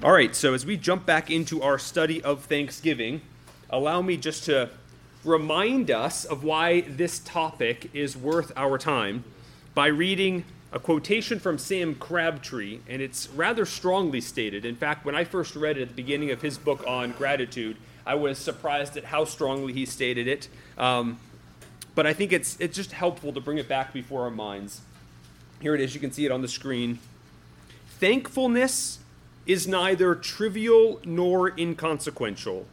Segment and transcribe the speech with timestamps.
[0.00, 3.20] All right, so as we jump back into our study of Thanksgiving,
[3.68, 4.70] allow me just to
[5.24, 9.24] remind us of why this topic is worth our time
[9.74, 14.64] by reading a quotation from Sam Crabtree, and it's rather strongly stated.
[14.64, 17.76] In fact, when I first read it at the beginning of his book on gratitude,
[18.06, 20.48] I was surprised at how strongly he stated it.
[20.78, 21.18] Um,
[21.96, 24.80] but I think it's, it's just helpful to bring it back before our minds.
[25.60, 27.00] Here it is, you can see it on the screen.
[27.98, 29.00] Thankfulness
[29.48, 32.66] is neither trivial nor inconsequential.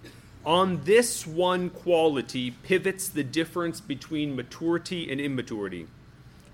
[0.45, 5.87] On this one quality pivots the difference between maturity and immaturity.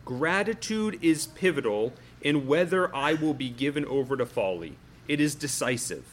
[0.05, 4.75] Gratitude is pivotal in whether I will be given over to folly.
[5.07, 6.05] It is decisive.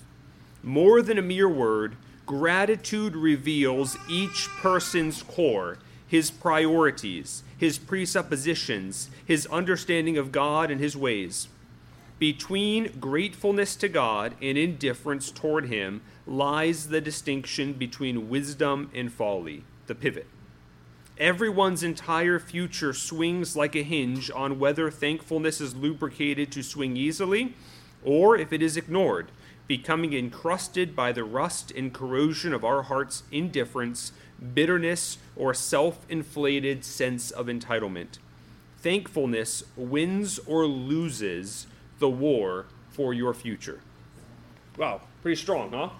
[0.62, 1.94] More than a mere word,
[2.26, 10.96] gratitude reveals each person's core, his priorities, his presuppositions, his understanding of God and his
[10.96, 11.48] ways.
[12.18, 19.64] Between gratefulness to God and indifference toward Him lies the distinction between wisdom and folly,
[19.86, 20.26] the pivot.
[21.16, 27.54] Everyone's entire future swings like a hinge on whether thankfulness is lubricated to swing easily
[28.04, 29.30] or if it is ignored,
[29.66, 34.12] becoming encrusted by the rust and corrosion of our heart's indifference,
[34.54, 38.18] bitterness, or self inflated sense of entitlement.
[38.78, 41.66] Thankfulness wins or loses
[41.98, 43.80] the war for your future.
[44.76, 45.90] Wow, pretty strong, huh?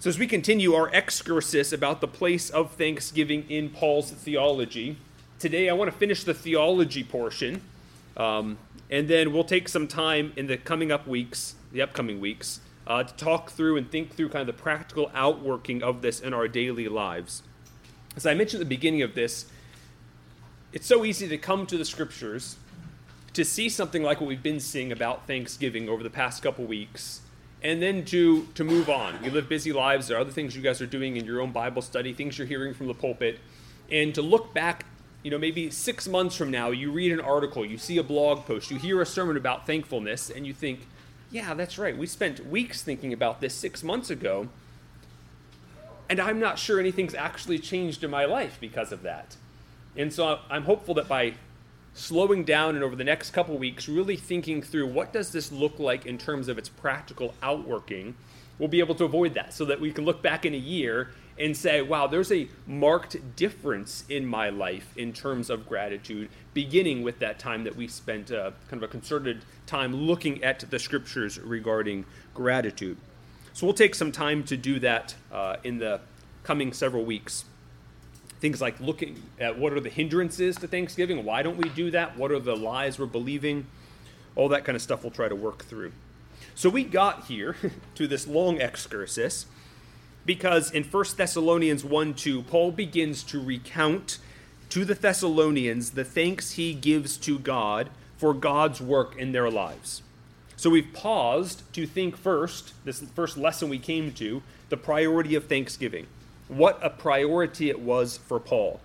[0.00, 4.96] So, as we continue our excursus about the place of thanksgiving in Paul's theology,
[5.38, 7.62] today I want to finish the theology portion,
[8.16, 8.58] um,
[8.90, 13.02] and then we'll take some time in the coming up weeks, the upcoming weeks, uh,
[13.02, 16.46] to talk through and think through kind of the practical outworking of this in our
[16.46, 17.42] daily lives.
[18.16, 19.46] As I mentioned at the beginning of this,
[20.72, 22.56] it's so easy to come to the scriptures
[23.38, 27.20] to see something like what we've been seeing about Thanksgiving over the past couple weeks,
[27.62, 29.22] and then to to move on.
[29.22, 30.08] You live busy lives.
[30.08, 32.48] There are other things you guys are doing in your own Bible study, things you're
[32.48, 33.38] hearing from the pulpit,
[33.92, 34.86] and to look back.
[35.22, 38.44] You know, maybe six months from now, you read an article, you see a blog
[38.44, 40.86] post, you hear a sermon about thankfulness, and you think,
[41.30, 41.96] yeah, that's right.
[41.96, 44.48] We spent weeks thinking about this six months ago,
[46.08, 49.36] and I'm not sure anything's actually changed in my life because of that.
[49.96, 51.34] And so I'm hopeful that by
[51.98, 55.78] slowing down and over the next couple weeks really thinking through what does this look
[55.78, 58.14] like in terms of its practical outworking
[58.58, 61.10] we'll be able to avoid that so that we can look back in a year
[61.38, 66.28] and say wow there's a marked difference in my life in terms of gratitude
[66.58, 70.58] beginning with that time that we spent uh, kind of a concerted time looking at
[70.70, 72.04] the scriptures regarding
[72.34, 72.96] gratitude.
[73.52, 76.00] So we'll take some time to do that uh, in the
[76.42, 77.44] coming several weeks
[78.40, 82.16] things like looking at what are the hindrances to Thanksgiving, why don't we do that,
[82.16, 83.66] what are the lies we're believing,
[84.36, 85.92] all that kind of stuff we'll try to work through.
[86.54, 87.56] So we got here
[87.96, 89.46] to this long excursus
[90.24, 94.18] because in 1 Thessalonians 1 2, Paul begins to recount
[94.70, 100.02] to the Thessalonians the thanks he gives to God for God's work in their lives.
[100.56, 105.46] So we've paused to think first, this first lesson we came to, the priority of
[105.46, 106.06] thanksgiving
[106.48, 108.80] what a priority it was for Paul.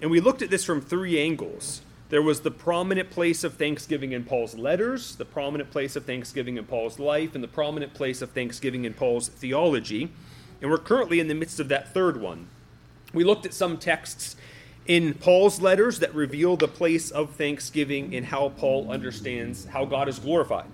[0.00, 1.80] And we looked at this from three angles.
[2.08, 6.56] There was the prominent place of thanksgiving in Paul's letters, the prominent place of thanksgiving
[6.56, 10.12] in Paul's life, and the prominent place of thanksgiving in Paul's theology.
[10.60, 12.46] And we're currently in the midst of that third one.
[13.12, 14.36] We looked at some texts
[14.86, 20.08] in Paul's letters that reveal the place of thanksgiving and how Paul understands how God
[20.08, 20.66] is glorified.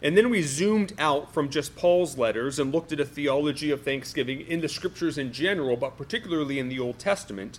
[0.00, 3.82] And then we zoomed out from just Paul's letters and looked at a theology of
[3.82, 7.58] thanksgiving in the scriptures in general, but particularly in the Old Testament,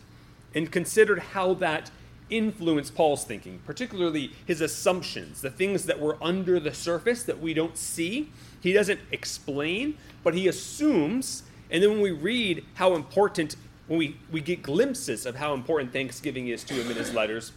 [0.56, 1.92] and considered how that
[2.30, 7.54] influenced Paul's thinking, particularly his assumptions, the things that were under the surface that we
[7.54, 8.30] don't see.
[8.62, 11.44] He doesn't explain, but he assumes.
[11.72, 13.56] And then when we read how important,
[13.88, 17.52] when we, we get glimpses of how important thanksgiving is to him in his letters,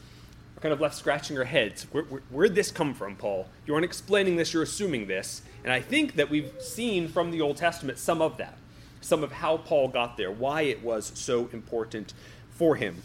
[0.62, 1.86] kind of left scratching our heads.
[1.90, 3.48] Where, where, where'd this come from, Paul?
[3.66, 5.42] You aren't explaining this, you're assuming this.
[5.64, 8.56] And I think that we've seen from the Old Testament some of that,
[9.00, 12.14] some of how Paul got there, why it was so important
[12.50, 13.02] for him,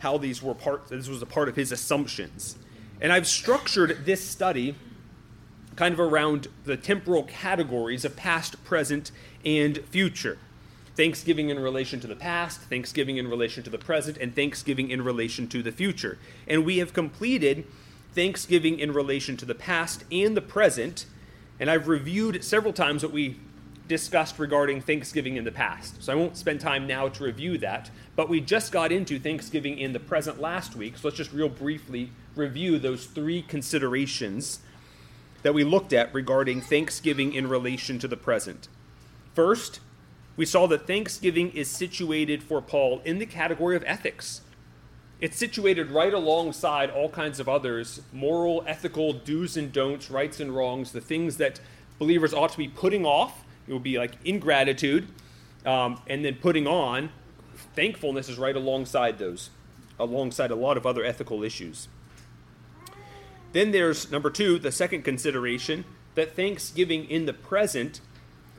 [0.00, 2.58] how these were part, this was a part of his assumptions.
[3.00, 4.74] And I've structured this study
[5.76, 9.12] kind of around the temporal categories of past, present,
[9.44, 10.38] and future.
[10.96, 15.02] Thanksgiving in relation to the past, Thanksgiving in relation to the present, and Thanksgiving in
[15.02, 16.18] relation to the future.
[16.48, 17.66] And we have completed
[18.14, 21.04] Thanksgiving in relation to the past and the present.
[21.60, 23.36] And I've reviewed several times what we
[23.88, 26.02] discussed regarding Thanksgiving in the past.
[26.02, 27.90] So I won't spend time now to review that.
[28.16, 30.96] But we just got into Thanksgiving in the present last week.
[30.96, 34.60] So let's just real briefly review those three considerations
[35.42, 38.68] that we looked at regarding thanksgiving in relation to the present.
[39.34, 39.80] First,
[40.36, 44.42] we saw that thanksgiving is situated for Paul in the category of ethics.
[45.18, 50.54] It's situated right alongside all kinds of others moral, ethical, do's and don'ts, rights and
[50.54, 51.60] wrongs, the things that
[51.98, 53.44] believers ought to be putting off.
[53.66, 55.08] It would be like ingratitude,
[55.64, 57.10] um, and then putting on
[57.74, 59.50] thankfulness is right alongside those,
[59.98, 61.88] alongside a lot of other ethical issues.
[63.52, 68.00] Then there's number two, the second consideration that thanksgiving in the present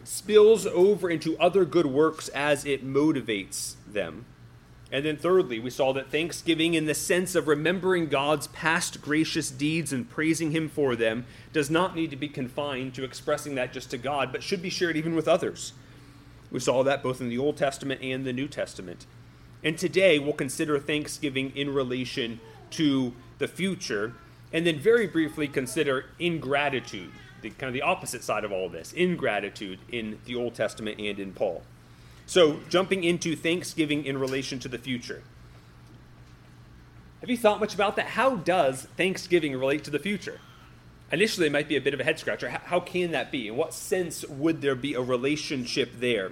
[0.07, 4.25] spills over into other good works as it motivates them.
[4.89, 9.51] And then, thirdly, we saw that thanksgiving, in the sense of remembering God's past gracious
[9.51, 13.73] deeds and praising Him for them, does not need to be confined to expressing that
[13.73, 15.73] just to God, but should be shared even with others.
[16.51, 19.05] We saw that both in the Old Testament and the New Testament.
[19.61, 22.39] And today, we'll consider thanksgiving in relation
[22.71, 24.13] to the future,
[24.53, 27.11] and then very briefly consider ingratitude,
[27.41, 31.19] the kind of the opposite side of all this ingratitude in the Old Testament and
[31.19, 31.63] in Paul.
[32.25, 35.23] So, jumping into thanksgiving in relation to the future.
[37.21, 38.07] Have you thought much about that?
[38.07, 40.39] How does thanksgiving relate to the future?
[41.11, 42.49] Initially, it might be a bit of a head scratcher.
[42.49, 43.47] How can that be?
[43.47, 46.31] In what sense would there be a relationship there?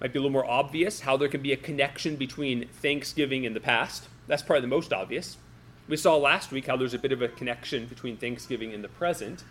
[0.00, 3.56] Might be a little more obvious how there can be a connection between thanksgiving and
[3.56, 4.08] the past.
[4.26, 5.38] That's probably the most obvious.
[5.88, 8.88] We saw last week how there's a bit of a connection between thanksgiving and the
[8.88, 9.44] present.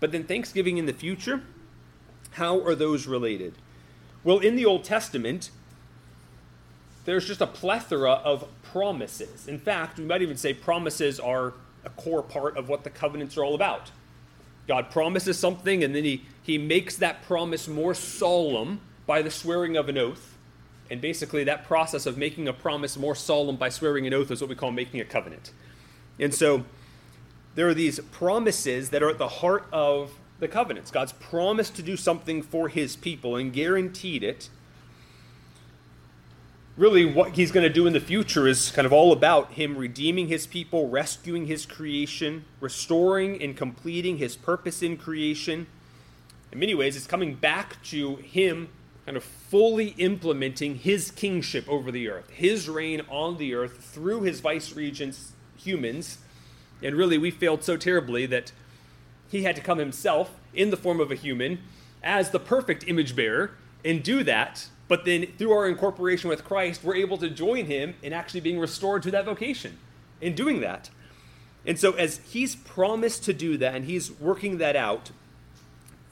[0.00, 1.42] But then thanksgiving in the future,
[2.32, 3.54] how are those related?
[4.24, 5.50] Well, in the Old Testament,
[7.04, 9.46] there's just a plethora of promises.
[9.46, 11.54] In fact, we might even say promises are
[11.84, 13.90] a core part of what the covenants are all about.
[14.68, 19.76] God promises something, and then he, he makes that promise more solemn by the swearing
[19.76, 20.31] of an oath.
[20.92, 24.42] And basically, that process of making a promise more solemn by swearing an oath is
[24.42, 25.50] what we call making a covenant.
[26.20, 26.66] And so,
[27.54, 30.90] there are these promises that are at the heart of the covenants.
[30.90, 34.50] God's promised to do something for his people and guaranteed it.
[36.76, 39.78] Really, what he's going to do in the future is kind of all about him
[39.78, 45.68] redeeming his people, rescuing his creation, restoring and completing his purpose in creation.
[46.52, 48.68] In many ways, it's coming back to him
[49.12, 54.22] kind of fully implementing his kingship over the earth, his reign on the earth through
[54.22, 56.16] his vice regents, humans.
[56.82, 58.52] And really, we failed so terribly that
[59.28, 61.58] he had to come himself in the form of a human
[62.02, 63.50] as the perfect image bearer
[63.84, 64.66] and do that.
[64.88, 68.58] But then through our incorporation with Christ, we're able to join him in actually being
[68.58, 69.76] restored to that vocation
[70.22, 70.88] in doing that.
[71.66, 75.10] And so, as he's promised to do that and he's working that out,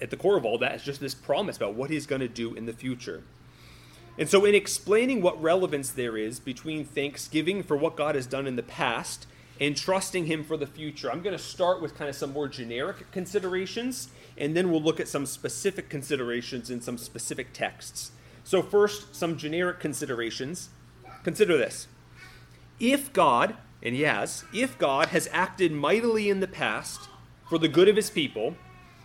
[0.00, 2.28] at the core of all that is just this promise about what he's going to
[2.28, 3.22] do in the future.
[4.18, 8.46] And so, in explaining what relevance there is between thanksgiving for what God has done
[8.46, 9.26] in the past
[9.60, 11.12] and trusting Him for the future.
[11.12, 15.00] I'm going to start with kind of some more generic considerations, and then we'll look
[15.00, 18.12] at some specific considerations in some specific texts.
[18.42, 20.70] So, first, some generic considerations.
[21.22, 21.86] Consider this.
[22.78, 27.08] If God, and has, if God has acted mightily in the past
[27.48, 28.56] for the good of His people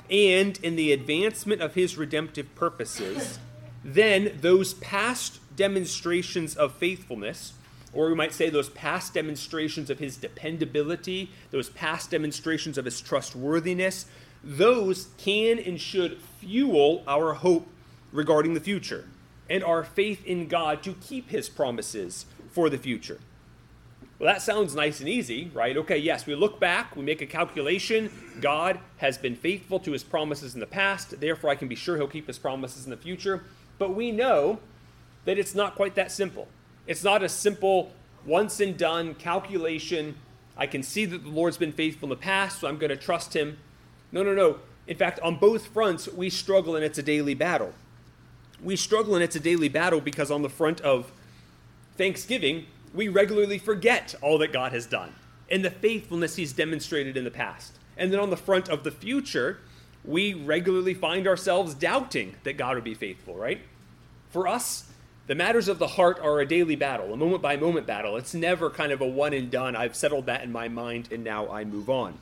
[0.09, 3.39] and in the advancement of His redemptive purposes,
[3.83, 7.53] then those past demonstrations of faithfulness
[7.95, 12.99] or we might say those past demonstrations of his dependability, those past demonstrations of his
[12.99, 14.05] trustworthiness,
[14.43, 17.67] those can and should fuel our hope
[18.11, 19.07] regarding the future
[19.49, 23.19] and our faith in God to keep his promises for the future.
[24.17, 25.75] Well, that sounds nice and easy, right?
[25.75, 28.09] Okay, yes, we look back, we make a calculation.
[28.39, 31.97] God has been faithful to his promises in the past, therefore, I can be sure
[31.97, 33.43] he'll keep his promises in the future.
[33.77, 34.59] But we know
[35.25, 36.47] that it's not quite that simple.
[36.87, 37.91] It's not a simple
[38.25, 40.15] once and done calculation.
[40.55, 42.95] I can see that the Lord's been faithful in the past, so I'm going to
[42.95, 43.57] trust him.
[44.13, 44.59] No, no, no.
[44.87, 47.73] In fact, on both fronts, we struggle and it's a daily battle.
[48.63, 51.11] We struggle and it's a daily battle because on the front of
[51.97, 55.13] Thanksgiving, we regularly forget all that God has done
[55.49, 57.73] and the faithfulness he's demonstrated in the past.
[57.97, 59.59] And then on the front of the future,
[60.03, 63.61] we regularly find ourselves doubting that God would be faithful, right?
[64.31, 64.91] For us,
[65.27, 68.17] the matters of the heart are a daily battle, a moment by moment battle.
[68.17, 69.75] It's never kind of a one and done.
[69.75, 72.19] I've settled that in my mind and now I move on.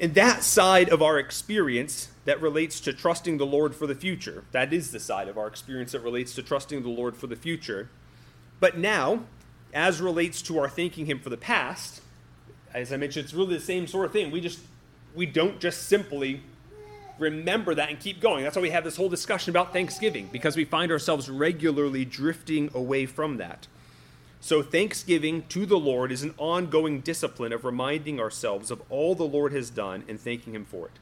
[0.00, 4.44] And that side of our experience that relates to trusting the Lord for the future,
[4.50, 7.36] that is the side of our experience that relates to trusting the Lord for the
[7.36, 7.88] future.
[8.62, 9.24] But now,
[9.74, 12.00] as relates to our thanking Him for the past,
[12.72, 14.30] as I mentioned, it's really the same sort of thing.
[14.30, 14.60] We just
[15.16, 16.42] we don't just simply
[17.18, 18.44] remember that and keep going.
[18.44, 22.70] That's why we have this whole discussion about Thanksgiving, because we find ourselves regularly drifting
[22.72, 23.66] away from that.
[24.40, 29.24] So, thanksgiving to the Lord is an ongoing discipline of reminding ourselves of all the
[29.24, 31.00] Lord has done and thanking Him for it.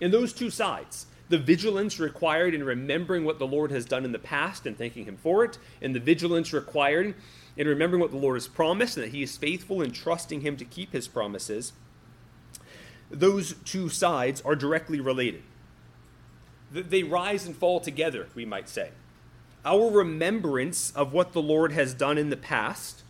[0.00, 4.12] In those two sides, the vigilance required in remembering what the Lord has done in
[4.12, 7.14] the past and thanking Him for it, and the vigilance required
[7.56, 10.56] in remembering what the Lord has promised and that He is faithful in trusting Him
[10.56, 11.72] to keep His promises,
[13.10, 15.42] those two sides are directly related.
[16.72, 18.90] They rise and fall together, we might say.
[19.64, 23.02] Our remembrance of what the Lord has done in the past,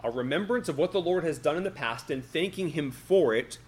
[0.00, 3.34] our remembrance of what the Lord has done in the past and thanking Him for
[3.34, 3.58] it,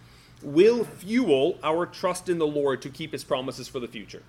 [0.44, 4.22] will fuel our trust in the Lord to keep His promises for the future.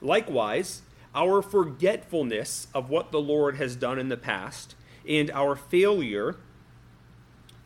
[0.00, 0.82] Likewise,
[1.14, 4.74] our forgetfulness of what the Lord has done in the past
[5.08, 6.36] and our failure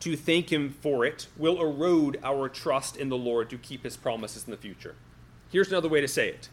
[0.00, 3.96] to thank Him for it will erode our trust in the Lord to keep His
[3.96, 4.94] promises in the future.
[5.50, 6.48] Here's another way to say it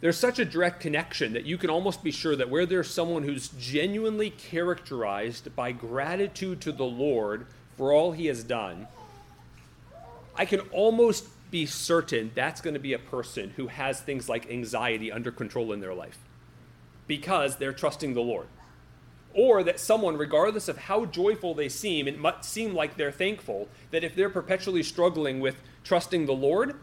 [0.00, 3.22] there's such a direct connection that you can almost be sure that where there's someone
[3.22, 8.88] who's genuinely characterized by gratitude to the Lord for all He has done,
[10.34, 14.50] I can almost be certain that's going to be a person who has things like
[14.50, 16.18] anxiety under control in their life
[17.06, 18.46] because they're trusting the Lord.
[19.34, 23.68] Or that someone, regardless of how joyful they seem, it might seem like they're thankful,
[23.90, 26.76] that if they're perpetually struggling with trusting the Lord,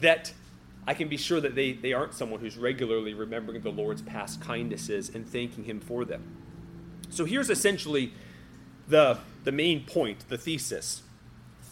[0.00, 0.32] that
[0.86, 4.40] I can be sure that they, they aren't someone who's regularly remembering the Lord's past
[4.40, 6.22] kindnesses and thanking Him for them.
[7.08, 8.12] So here's essentially
[8.88, 11.02] the, the main point, the thesis.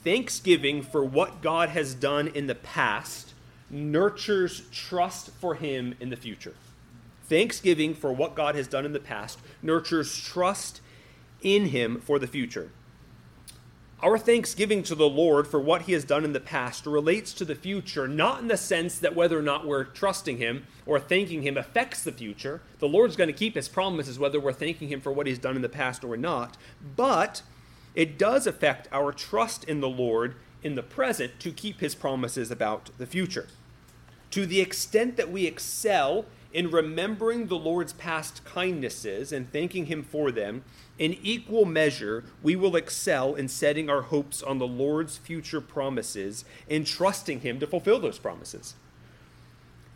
[0.04, 3.32] Thanksgiving for what God has done in the past
[3.70, 6.54] nurtures trust for Him in the future.
[7.28, 10.82] Thanksgiving for what God has done in the past nurtures trust
[11.40, 12.70] in Him for the future.
[14.02, 17.46] Our thanksgiving to the Lord for what He has done in the past relates to
[17.46, 21.40] the future, not in the sense that whether or not we're trusting Him or thanking
[21.40, 22.60] Him affects the future.
[22.80, 25.56] The Lord's going to keep His promises whether we're thanking Him for what He's done
[25.56, 26.58] in the past or not.
[26.96, 27.40] But
[27.94, 32.50] it does affect our trust in the Lord in the present to keep His promises
[32.50, 33.46] about the future.
[34.30, 40.02] To the extent that we excel in remembering the Lord's past kindnesses and thanking Him
[40.02, 40.64] for them,
[40.98, 46.44] in equal measure, we will excel in setting our hopes on the Lord's future promises
[46.70, 48.74] and trusting Him to fulfill those promises.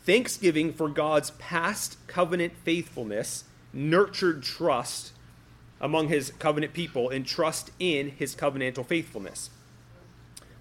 [0.04, 5.12] Thanksgiving for God's past covenant faithfulness nurtured trust
[5.80, 9.50] among His covenant people and trust in His covenantal faithfulness.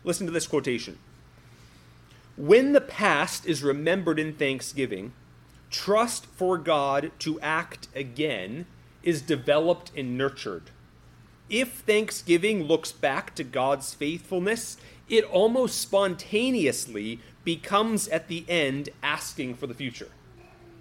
[0.03, 0.97] Listen to this quotation.
[2.35, 5.13] When the past is remembered in thanksgiving,
[5.71, 8.67] trust for God to act again
[9.01, 10.69] is developed and nurtured.
[11.49, 14.77] If Thanksgiving looks back to God's faithfulness,
[15.09, 20.09] it almost spontaneously becomes at the end asking for the future.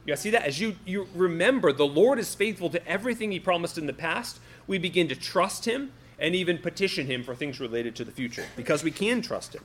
[0.07, 0.45] You see that?
[0.45, 4.39] As you, you remember the Lord is faithful to everything He promised in the past,
[4.67, 8.47] we begin to trust Him and even petition Him for things related to the future
[8.57, 9.65] because we can trust Him.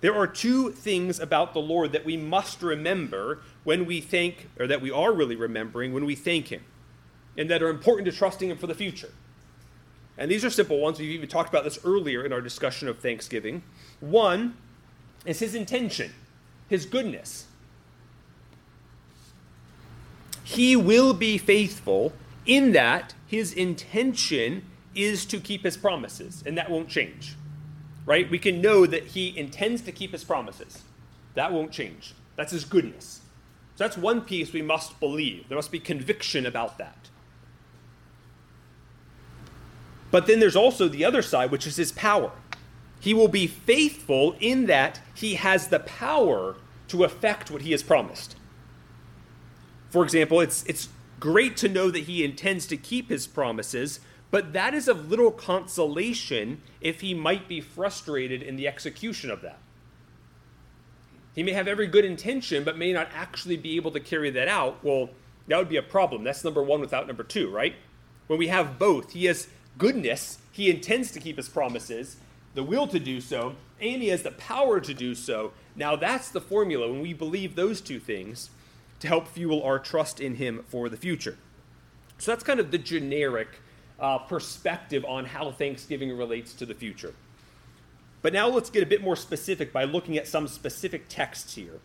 [0.00, 4.66] There are two things about the Lord that we must remember when we thank, or
[4.66, 6.62] that we are really remembering when we thank Him,
[7.36, 9.10] and that are important to trusting Him for the future.
[10.18, 10.98] And these are simple ones.
[10.98, 13.62] We've even talked about this earlier in our discussion of Thanksgiving.
[14.00, 14.56] One
[15.24, 16.12] is His intention,
[16.68, 17.46] His goodness.
[20.44, 22.12] He will be faithful
[22.46, 27.36] in that His intention is to keep His promises, and that won't change
[28.04, 28.30] right?
[28.30, 30.82] We can know that he intends to keep his promises.
[31.34, 32.14] That won't change.
[32.36, 33.20] That's his goodness.
[33.76, 35.48] So that's one piece we must believe.
[35.48, 37.08] There must be conviction about that.
[40.10, 42.32] But then there's also the other side, which is his power.
[43.00, 46.56] He will be faithful in that he has the power
[46.88, 48.36] to effect what he has promised.
[49.92, 50.88] For example, it's, it's
[51.20, 55.30] great to know that he intends to keep his promises, but that is of little
[55.30, 59.58] consolation if he might be frustrated in the execution of that.
[61.34, 64.48] He may have every good intention, but may not actually be able to carry that
[64.48, 64.82] out.
[64.82, 65.10] Well,
[65.46, 66.24] that would be a problem.
[66.24, 67.74] That's number one without number two, right?
[68.28, 72.16] When we have both, he has goodness, he intends to keep his promises,
[72.54, 75.52] the will to do so, and he has the power to do so.
[75.76, 78.48] Now, that's the formula when we believe those two things
[79.02, 81.36] to help fuel our trust in him for the future.
[82.18, 83.48] So that's kind of the generic
[83.98, 87.12] uh, perspective on how Thanksgiving relates to the future.
[88.22, 91.80] But now let's get a bit more specific by looking at some specific texts here.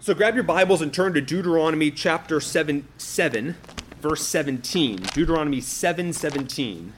[0.00, 3.56] So grab your Bibles and turn to Deuteronomy chapter 7, 7
[4.02, 4.96] verse 17.
[5.14, 6.92] Deuteronomy 7 17.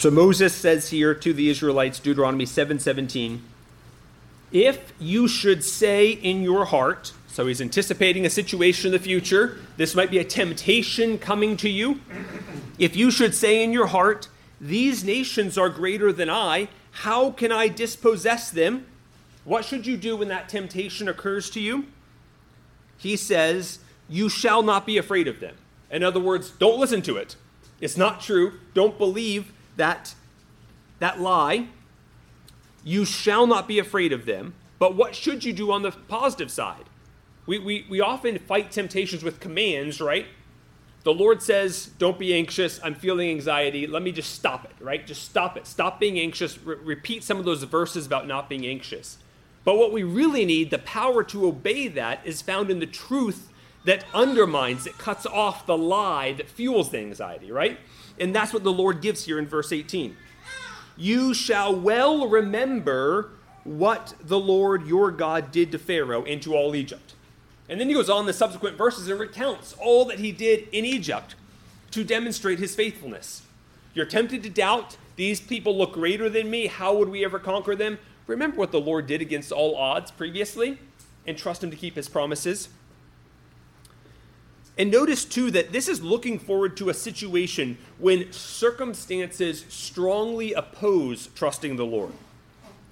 [0.00, 3.42] So Moses says here to the Israelites, Deuteronomy 7:17,
[4.50, 9.58] if you should say in your heart, so he's anticipating a situation in the future,
[9.76, 12.00] this might be a temptation coming to you.
[12.78, 14.28] If you should say in your heart,
[14.58, 18.86] these nations are greater than I, how can I dispossess them?
[19.44, 21.84] What should you do when that temptation occurs to you?
[22.96, 25.56] He says, You shall not be afraid of them.
[25.90, 27.36] In other words, don't listen to it.
[27.82, 28.54] It's not true.
[28.72, 30.14] Don't believe that,
[30.98, 31.68] that lie.
[32.84, 34.54] You shall not be afraid of them.
[34.78, 36.84] But what should you do on the positive side?
[37.46, 40.26] We, we, we often fight temptations with commands, right?
[41.02, 42.78] The Lord says, Don't be anxious.
[42.82, 43.86] I'm feeling anxiety.
[43.86, 45.06] Let me just stop it, right?
[45.06, 45.66] Just stop it.
[45.66, 46.62] Stop being anxious.
[46.62, 49.18] Re- repeat some of those verses about not being anxious.
[49.64, 53.48] But what we really need, the power to obey that, is found in the truth
[53.84, 57.78] that undermines, that cuts off the lie that fuels the anxiety, right?
[58.20, 60.16] And that's what the Lord gives here in verse 18.
[60.96, 63.30] You shall well remember
[63.64, 67.14] what the Lord your God did to Pharaoh and to all Egypt.
[67.68, 70.84] And then he goes on the subsequent verses and recounts all that he did in
[70.84, 71.34] Egypt
[71.92, 73.42] to demonstrate his faithfulness.
[73.94, 76.66] You're tempted to doubt, these people look greater than me.
[76.66, 77.98] How would we ever conquer them?
[78.26, 80.78] Remember what the Lord did against all odds previously
[81.26, 82.68] and trust him to keep his promises.
[84.78, 91.28] And notice too that this is looking forward to a situation when circumstances strongly oppose
[91.34, 92.12] trusting the Lord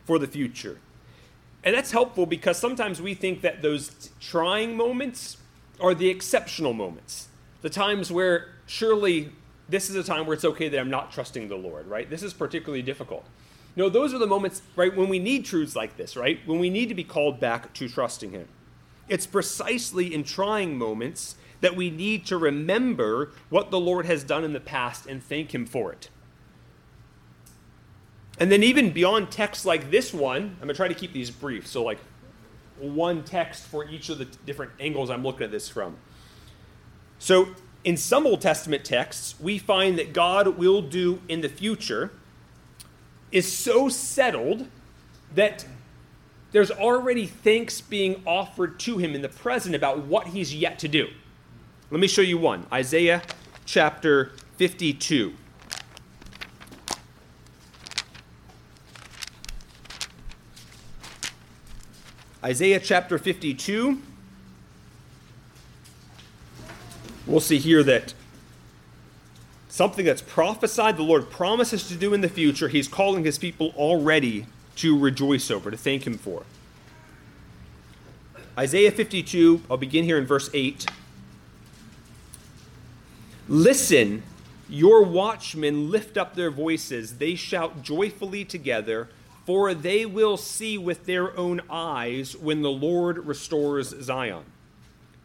[0.05, 0.79] for the future.
[1.65, 5.39] And that's helpful because sometimes we think that those trying moments
[5.81, 7.29] are the exceptional moments,
[7.63, 9.33] the times where surely
[9.69, 12.09] this is a time where it's okay that I'm not trusting the Lord, right?
[12.09, 13.25] This is particularly difficult.
[13.77, 16.41] No, those are the moments, right, when we need truths like this, right?
[16.47, 18.49] When we need to be called back to trusting Him.
[19.09, 24.45] It's precisely in trying moments that we need to remember what the Lord has done
[24.45, 26.09] in the past and thank Him for it.
[28.39, 31.31] And then, even beyond texts like this one, I'm going to try to keep these
[31.31, 31.67] brief.
[31.67, 31.99] So, like
[32.79, 35.97] one text for each of the different angles I'm looking at this from.
[37.19, 37.49] So,
[37.85, 42.13] in some Old Testament texts, we find that God will do in the future
[43.33, 44.69] is so settled
[45.35, 45.67] that
[46.53, 50.89] there's already thanks being offered to him in the present about what he's yet to
[50.89, 51.09] do.
[51.91, 53.23] Let me show you one Isaiah
[53.65, 55.33] chapter 52.
[62.45, 64.03] Isaiah chapter 52.
[67.27, 68.13] We'll see here that
[69.69, 73.73] something that's prophesied, the Lord promises to do in the future, He's calling His people
[73.77, 74.47] already
[74.77, 76.43] to rejoice over, to thank Him for.
[78.59, 80.87] Isaiah 52, I'll begin here in verse 8.
[83.49, 84.23] Listen,
[84.69, 89.09] your watchmen lift up their voices, they shout joyfully together
[89.49, 94.45] for they will see with their own eyes when the Lord restores Zion.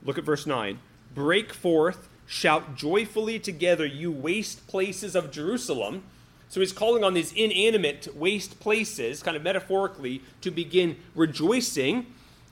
[0.05, 0.79] Look at verse 9.
[1.13, 6.03] Break forth, shout joyfully together, you waste places of Jerusalem.
[6.47, 12.05] So he's calling on these inanimate waste places, kind of metaphorically, to begin rejoicing.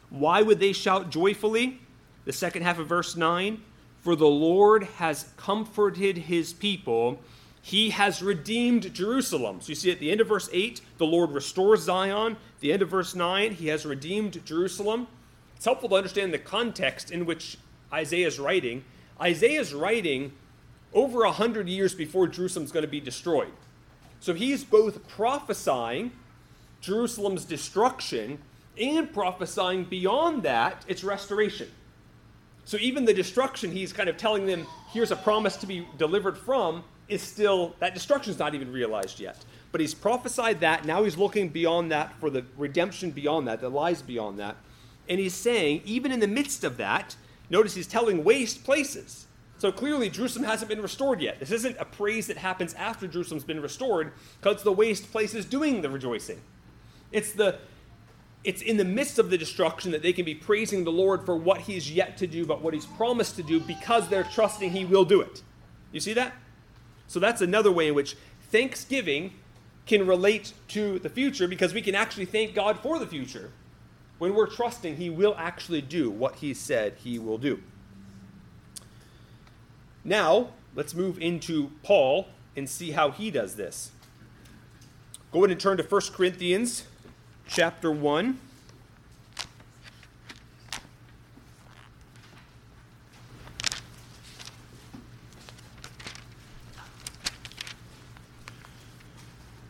[0.09, 1.79] Why would they shout joyfully?
[2.25, 3.61] The second half of verse 9
[4.01, 7.19] For the Lord has comforted his people
[7.61, 9.61] he has redeemed Jerusalem.
[9.61, 12.37] So you see at the end of verse 8, the Lord restores Zion.
[12.59, 15.07] the end of verse 9, he has redeemed Jerusalem.
[15.55, 17.57] It's helpful to understand the context in which
[17.93, 18.83] Isaiah is writing.
[19.19, 20.33] Isaiah is writing
[20.93, 23.53] over a hundred years before Jerusalem's going to be destroyed.
[24.19, 26.11] So he's both prophesying
[26.81, 28.39] Jerusalem's destruction
[28.79, 31.69] and prophesying beyond that its restoration.
[32.71, 36.37] So even the destruction, he's kind of telling them, here's a promise to be delivered
[36.37, 39.43] from, is still, that destruction's not even realized yet.
[39.73, 40.85] But he's prophesied that.
[40.85, 44.55] Now he's looking beyond that for the redemption beyond that, that lies beyond that.
[45.09, 47.17] And he's saying, even in the midst of that,
[47.49, 49.27] notice he's telling waste places.
[49.57, 51.41] So clearly, Jerusalem hasn't been restored yet.
[51.41, 55.81] This isn't a praise that happens after Jerusalem's been restored, because the waste places doing
[55.81, 56.39] the rejoicing.
[57.11, 57.59] It's the
[58.43, 61.35] it's in the midst of the destruction that they can be praising the Lord for
[61.35, 64.85] what he's yet to do, but what he's promised to do because they're trusting he
[64.85, 65.43] will do it.
[65.91, 66.33] You see that?
[67.07, 68.15] So that's another way in which
[68.49, 69.33] thanksgiving
[69.85, 73.51] can relate to the future because we can actually thank God for the future
[74.17, 77.61] when we're trusting He will actually do what He said He will do.
[80.03, 83.91] Now, let's move into Paul and see how he does this.
[85.31, 86.83] Go ahead and turn to 1 Corinthians
[87.51, 88.39] chapter 1.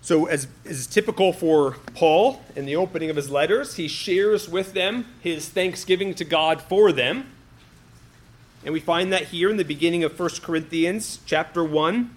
[0.04, 4.74] So, as is typical for Paul in the opening of his letters, he shares with
[4.74, 7.32] them his thanksgiving to God for them.
[8.64, 12.16] And we find that here in the beginning of 1 Corinthians chapter 1,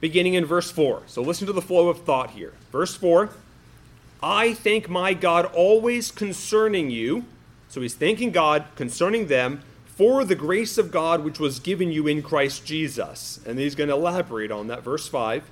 [0.00, 1.02] beginning in verse 4.
[1.06, 2.54] So listen to the flow of thought here.
[2.72, 3.30] Verse 4
[4.22, 7.24] I thank my God always concerning you.
[7.68, 12.06] So he's thanking God concerning them for the grace of God which was given you
[12.06, 13.40] in Christ Jesus.
[13.46, 14.82] And he's going to elaborate on that.
[14.82, 15.44] Verse 5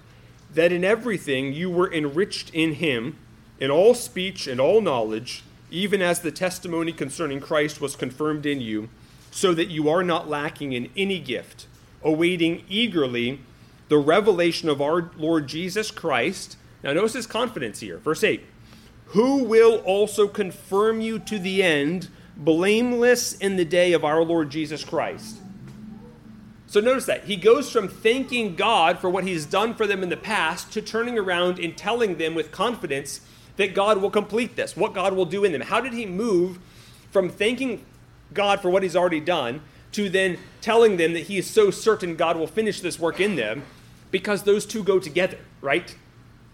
[0.54, 3.16] that in everything you were enriched in him,
[3.60, 8.60] in all speech and all knowledge, even as the testimony concerning Christ was confirmed in
[8.60, 8.88] you,
[9.30, 11.66] so that you are not lacking in any gift,
[12.02, 13.40] awaiting eagerly
[13.88, 16.56] the revelation of our Lord Jesus Christ.
[16.82, 17.98] Now, notice his confidence here.
[17.98, 18.42] Verse 8
[19.08, 24.50] Who will also confirm you to the end, blameless in the day of our Lord
[24.50, 25.38] Jesus Christ.
[26.66, 27.24] So notice that.
[27.24, 30.82] He goes from thanking God for what he's done for them in the past to
[30.82, 33.22] turning around and telling them with confidence
[33.56, 35.62] that God will complete this, what God will do in them.
[35.62, 36.58] How did he move
[37.10, 37.84] from thanking
[38.34, 42.14] God for what he's already done to then telling them that he is so certain
[42.14, 43.62] God will finish this work in them?
[44.10, 45.96] Because those two go together, right?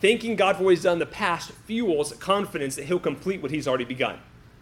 [0.05, 3.51] Thanking God for what he's done in the past fuels confidence that he'll complete what
[3.51, 4.19] he's already begun,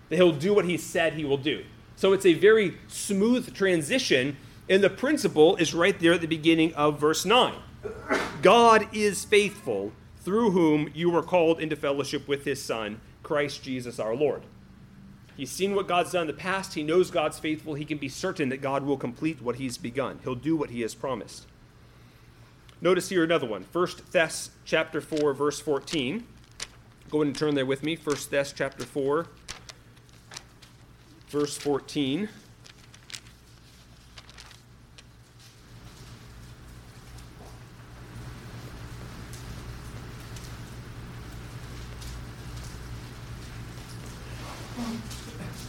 [0.09, 1.65] that he'll do what he said he will do.
[1.97, 4.37] So it's a very smooth transition
[4.69, 7.55] and the principle is right there at the beginning of verse 9.
[8.41, 13.99] God is faithful, through whom you were called into fellowship with his Son, Christ Jesus
[13.99, 14.45] our Lord.
[15.37, 16.75] He's seen what God's done in the past.
[16.75, 17.75] He knows God's faithful.
[17.75, 20.21] He can be certain that God will complete what he's begun.
[20.23, 21.47] He'll do what he has promised.
[22.83, 23.65] Notice here another one.
[23.71, 26.27] 1 Thess chapter 4, verse 14.
[27.11, 27.95] Go ahead and turn there with me.
[27.95, 29.29] 1 Thess chapter 4,
[31.29, 32.29] verse 14.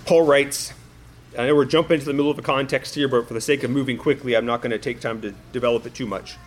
[0.08, 0.74] Paul writes,
[1.38, 3.64] I know we're jumping into the middle of a context here, but for the sake
[3.64, 6.38] of moving quickly, I'm not going to take time to develop it too much.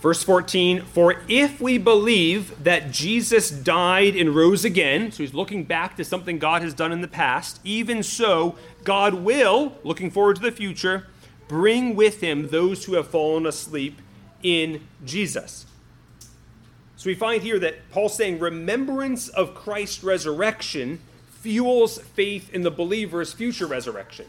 [0.00, 5.64] Verse 14, for if we believe that Jesus died and rose again, so he's looking
[5.64, 10.36] back to something God has done in the past, even so, God will, looking forward
[10.36, 11.08] to the future,
[11.48, 14.00] bring with him those who have fallen asleep
[14.44, 15.66] in Jesus.
[16.94, 22.70] So we find here that Paul's saying remembrance of Christ's resurrection fuels faith in the
[22.70, 24.26] believer's future resurrection.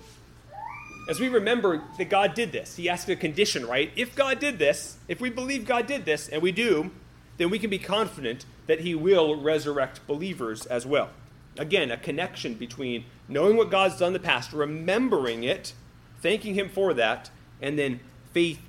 [1.09, 3.91] As we remember that God did this, he asked a condition, right?
[3.95, 6.91] If God did this, if we believe God did this, and we do,
[7.37, 11.09] then we can be confident that he will resurrect believers as well.
[11.57, 15.73] Again, a connection between knowing what God's done in the past, remembering it,
[16.21, 18.61] thanking him for that, and then faith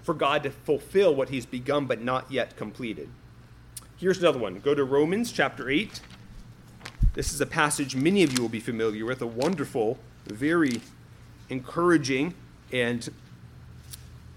[0.00, 3.08] for God to fulfill what he's begun but not yet completed.
[3.96, 4.60] Here's another one.
[4.60, 6.00] Go to Romans chapter 8.
[7.14, 10.80] This is a passage many of you will be familiar with, a wonderful, very
[11.48, 12.34] encouraging,
[12.72, 13.08] and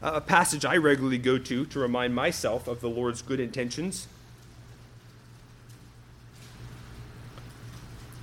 [0.01, 4.07] a passage I regularly go to to remind myself of the Lord's good intentions.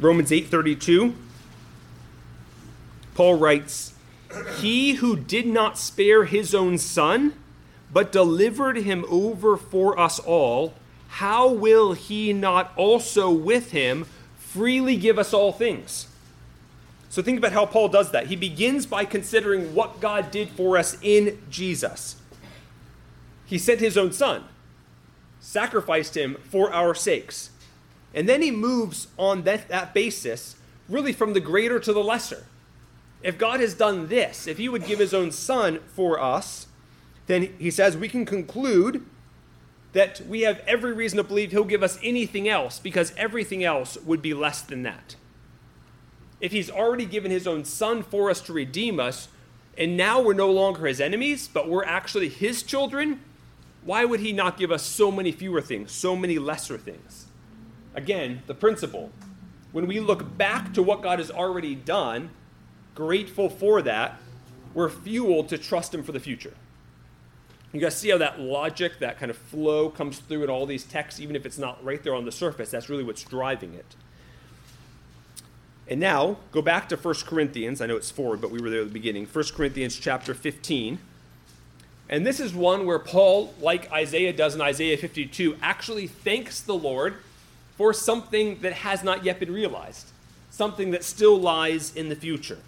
[0.01, 1.15] Romans 8:32
[3.15, 3.93] Paul writes,
[4.59, 7.35] "He who did not spare his own son,
[7.93, 10.75] but delivered him over for us all,
[11.09, 14.05] how will he not also with him
[14.55, 16.07] freely give us all things.
[17.15, 18.27] So think about how Paul does that.
[18.27, 22.17] He begins by considering what God did for us in Jesus.
[23.47, 24.43] He sent his own son,
[25.39, 27.51] sacrificed him for our sakes.
[28.13, 30.57] And then he moves on that, that basis,
[30.89, 32.47] really from the greater to the lesser.
[33.23, 36.67] If God has done this, if he would give his own son for us,
[37.29, 39.07] then he says we can conclude
[39.93, 43.97] that we have every reason to believe he'll give us anything else because everything else
[43.99, 45.15] would be less than that.
[46.41, 49.29] If he's already given his own son for us to redeem us,
[49.77, 53.21] and now we're no longer his enemies, but we're actually his children,
[53.85, 57.27] why would he not give us so many fewer things, so many lesser things?
[57.95, 59.11] Again, the principle.
[59.73, 62.31] When we look back to what God has already done,
[62.95, 64.21] grateful for that,
[64.73, 66.55] we're fueled to trust him for the future.
[67.73, 70.85] You guys see how that logic, that kind of flow comes through in all these
[70.85, 72.71] texts, even if it's not right there on the surface.
[72.71, 73.97] That's really what's driving it.
[75.89, 77.81] And now, go back to 1 Corinthians.
[77.81, 79.27] I know it's forward, but we were there at the beginning.
[79.27, 80.99] 1 Corinthians chapter 15.
[82.09, 86.75] And this is one where Paul, like Isaiah does in Isaiah 52, actually thanks the
[86.75, 87.17] Lord
[87.77, 90.07] for something that has not yet been realized,
[90.51, 92.59] something that still lies in the future.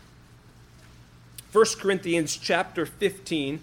[1.53, 3.61] 1 Corinthians chapter 15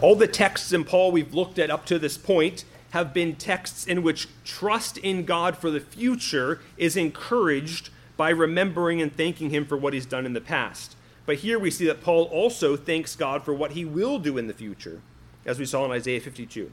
[0.00, 3.86] All the texts in Paul we've looked at up to this point have been texts
[3.86, 9.64] in which trust in God for the future is encouraged by remembering and thanking Him
[9.64, 10.94] for what He's done in the past.
[11.24, 14.46] But here we see that Paul also thanks God for what He will do in
[14.46, 15.00] the future,
[15.46, 16.70] as we saw in Isaiah 52.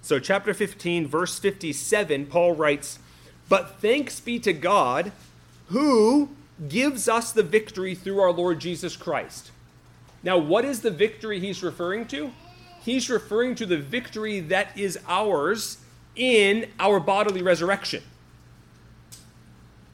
[0.00, 2.98] So, chapter 15, verse 57, Paul writes,
[3.50, 5.12] But thanks be to God
[5.66, 6.30] who
[6.68, 9.50] gives us the victory through our Lord Jesus Christ.
[10.22, 12.32] Now, what is the victory he's referring to?
[12.88, 15.78] He's referring to the victory that is ours
[16.16, 18.02] in our bodily resurrection.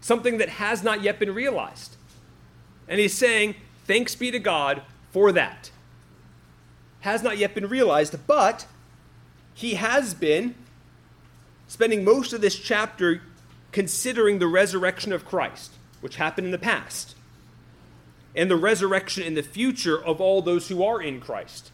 [0.01, 1.97] Something that has not yet been realized.
[2.89, 3.55] And he's saying,
[3.87, 5.71] Thanks be to God for that.
[7.01, 8.67] Has not yet been realized, but
[9.53, 10.55] he has been
[11.69, 13.23] spending most of this chapter
[13.73, 17.15] considering the resurrection of Christ, which happened in the past,
[18.35, 21.71] and the resurrection in the future of all those who are in Christ.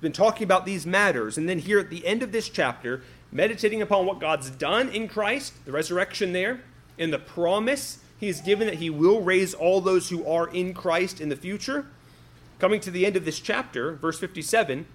[0.00, 1.36] He's been talking about these matters.
[1.36, 5.08] And then here at the end of this chapter, meditating upon what God's done in
[5.08, 6.62] Christ, the resurrection there,
[6.98, 10.72] and the promise he has given that he will raise all those who are in
[10.72, 11.84] Christ in the future.
[12.58, 14.86] Coming to the end of this chapter, verse 57,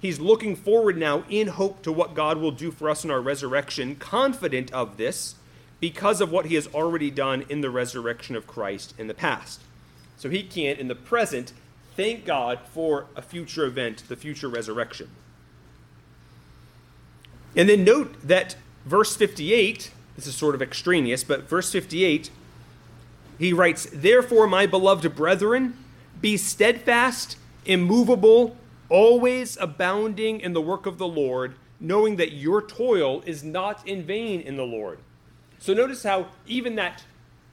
[0.00, 3.22] he's looking forward now in hope to what God will do for us in our
[3.22, 5.36] resurrection, confident of this
[5.80, 9.62] because of what he has already done in the resurrection of Christ in the past.
[10.18, 11.54] So he can, in the present,
[11.96, 15.10] thank God for a future event, the future resurrection.
[17.54, 22.30] And then note that verse 58, this is sort of extraneous, but verse 58,
[23.38, 25.76] he writes, Therefore, my beloved brethren,
[26.20, 28.56] be steadfast, immovable,
[28.88, 34.04] always abounding in the work of the Lord, knowing that your toil is not in
[34.04, 34.98] vain in the Lord.
[35.58, 37.04] So notice how even that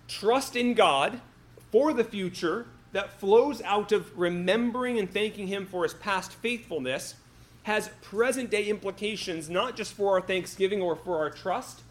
[0.08, 1.22] trust in God
[1.72, 7.16] for the future that flows out of remembering and thanking Him for His past faithfulness
[7.64, 11.82] has present day implications, not just for our thanksgiving or for our trust,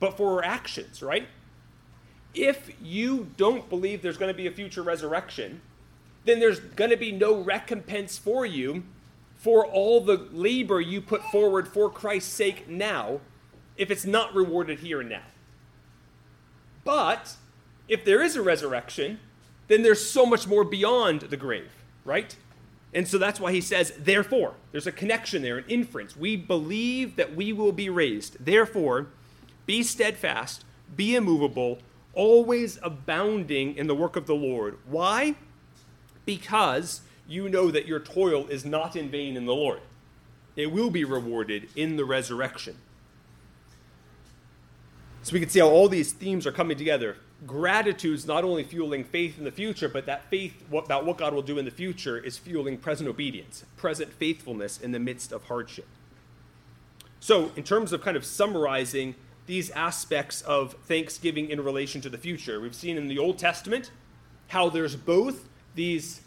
[0.00, 1.28] but for our actions, right?
[2.34, 5.60] If you don't believe there's going to be a future resurrection,
[6.24, 8.82] then there's going to be no recompense for you
[9.36, 13.20] for all the labor you put forward for Christ's sake now
[13.76, 15.22] if it's not rewarded here and now.
[16.84, 17.36] But
[17.88, 19.20] if there is a resurrection,
[19.72, 21.70] then there's so much more beyond the grave,
[22.04, 22.36] right?
[22.94, 24.54] And so that's why he says, therefore.
[24.70, 26.16] There's a connection there, an inference.
[26.16, 28.36] We believe that we will be raised.
[28.44, 29.06] Therefore,
[29.64, 31.78] be steadfast, be immovable,
[32.12, 34.76] always abounding in the work of the Lord.
[34.86, 35.36] Why?
[36.26, 39.80] Because you know that your toil is not in vain in the Lord.
[40.54, 42.76] It will be rewarded in the resurrection.
[45.22, 48.62] So we can see how all these themes are coming together gratitude is not only
[48.62, 51.70] fueling faith in the future, but that faith about what God will do in the
[51.70, 55.86] future is fueling present obedience, present faithfulness in the midst of hardship.
[57.20, 59.14] So, in terms of kind of summarizing
[59.46, 63.90] these aspects of thanksgiving in relation to the future, we've seen in the Old Testament
[64.48, 66.20] how there's both these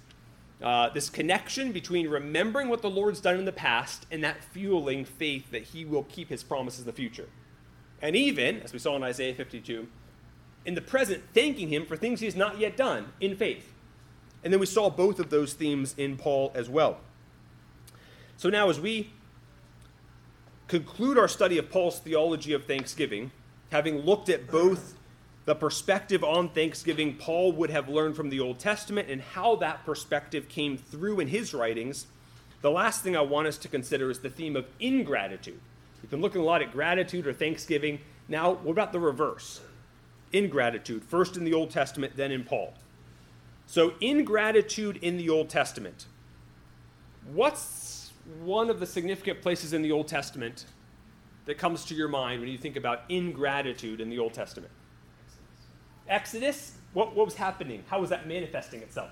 [0.61, 5.03] uh, this connection between remembering what the Lord's done in the past and that fueling
[5.03, 7.27] faith that He will keep His promises in the future.
[8.01, 9.87] And even, as we saw in Isaiah 52,
[10.65, 13.73] in the present thanking him for things he has not yet done in faith.
[14.43, 16.97] And then we saw both of those themes in Paul as well.
[18.37, 19.11] So now, as we
[20.67, 23.31] conclude our study of Paul's theology of thanksgiving,
[23.71, 24.95] having looked at both
[25.45, 29.85] the perspective on thanksgiving Paul would have learned from the Old Testament and how that
[29.85, 32.07] perspective came through in his writings,
[32.61, 35.59] the last thing I want us to consider is the theme of ingratitude.
[36.01, 37.99] We've been looking a lot at gratitude or thanksgiving.
[38.27, 39.61] Now, what about the reverse?
[40.31, 42.73] Ingratitude, first in the Old Testament, then in Paul.
[43.67, 46.05] So, ingratitude in the Old Testament.
[47.33, 48.11] What's
[48.43, 50.65] one of the significant places in the Old Testament
[51.45, 54.71] that comes to your mind when you think about ingratitude in the Old Testament?
[56.07, 56.73] Exodus?
[56.93, 57.83] What, what was happening?
[57.87, 59.09] How was that manifesting itself?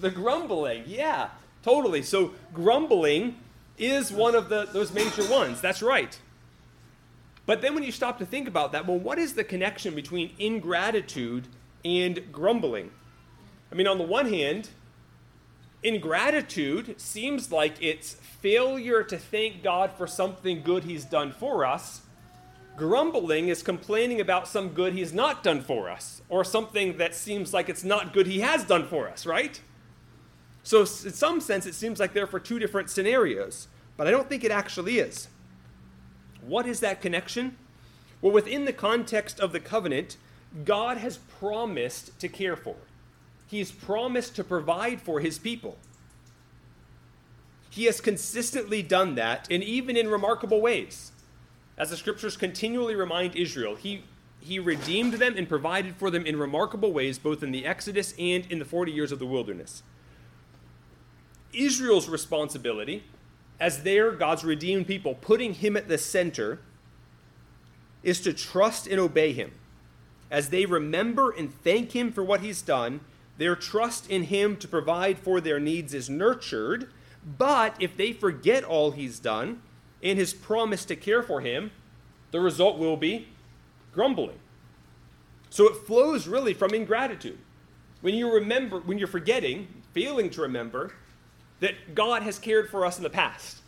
[0.00, 1.28] The grumbling, yeah,
[1.62, 2.02] totally.
[2.02, 3.36] So, grumbling
[3.78, 5.60] is one of the, those major ones.
[5.60, 6.18] That's right.
[7.46, 10.32] But then when you stop to think about that, well, what is the connection between
[10.38, 11.46] ingratitude
[11.84, 12.90] and grumbling?
[13.70, 14.68] I mean, on the one hand,
[15.82, 22.02] ingratitude seems like it's failure to thank God for something good He's done for us.
[22.76, 27.54] Grumbling is complaining about some good He's not done for us, or something that seems
[27.54, 29.60] like it's not good He has done for us, right?
[30.64, 34.28] So, in some sense, it seems like they're for two different scenarios, but I don't
[34.28, 35.28] think it actually is.
[36.46, 37.56] What is that connection?
[38.22, 40.16] Well, within the context of the covenant,
[40.64, 42.76] God has promised to care for.
[43.48, 45.78] He's promised to provide for his people.
[47.70, 51.12] He has consistently done that, and even in remarkable ways.
[51.76, 54.04] As the scriptures continually remind Israel, he,
[54.40, 58.50] he redeemed them and provided for them in remarkable ways, both in the Exodus and
[58.50, 59.82] in the 40 years of the wilderness.
[61.52, 63.04] Israel's responsibility,
[63.58, 66.60] as their God's redeemed people, putting him at the center,
[68.02, 69.52] is to trust and obey him.
[70.30, 73.00] As they remember and thank him for what he's done,
[73.38, 76.90] their trust in him to provide for their needs is nurtured.
[77.38, 79.62] But if they forget all he's done
[80.02, 81.70] and his promise to care for him,
[82.30, 83.28] the result will be
[83.92, 84.38] grumbling.
[85.50, 87.38] So it flows really from ingratitude.
[88.00, 90.92] When you remember, when you're forgetting, failing to remember
[91.60, 93.58] that God has cared for us in the past,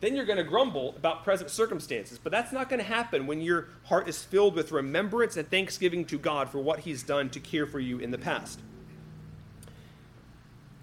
[0.00, 2.18] then you're going to grumble about present circumstances.
[2.22, 6.04] But that's not going to happen when your heart is filled with remembrance and thanksgiving
[6.06, 8.60] to God for what He's done to care for you in the past.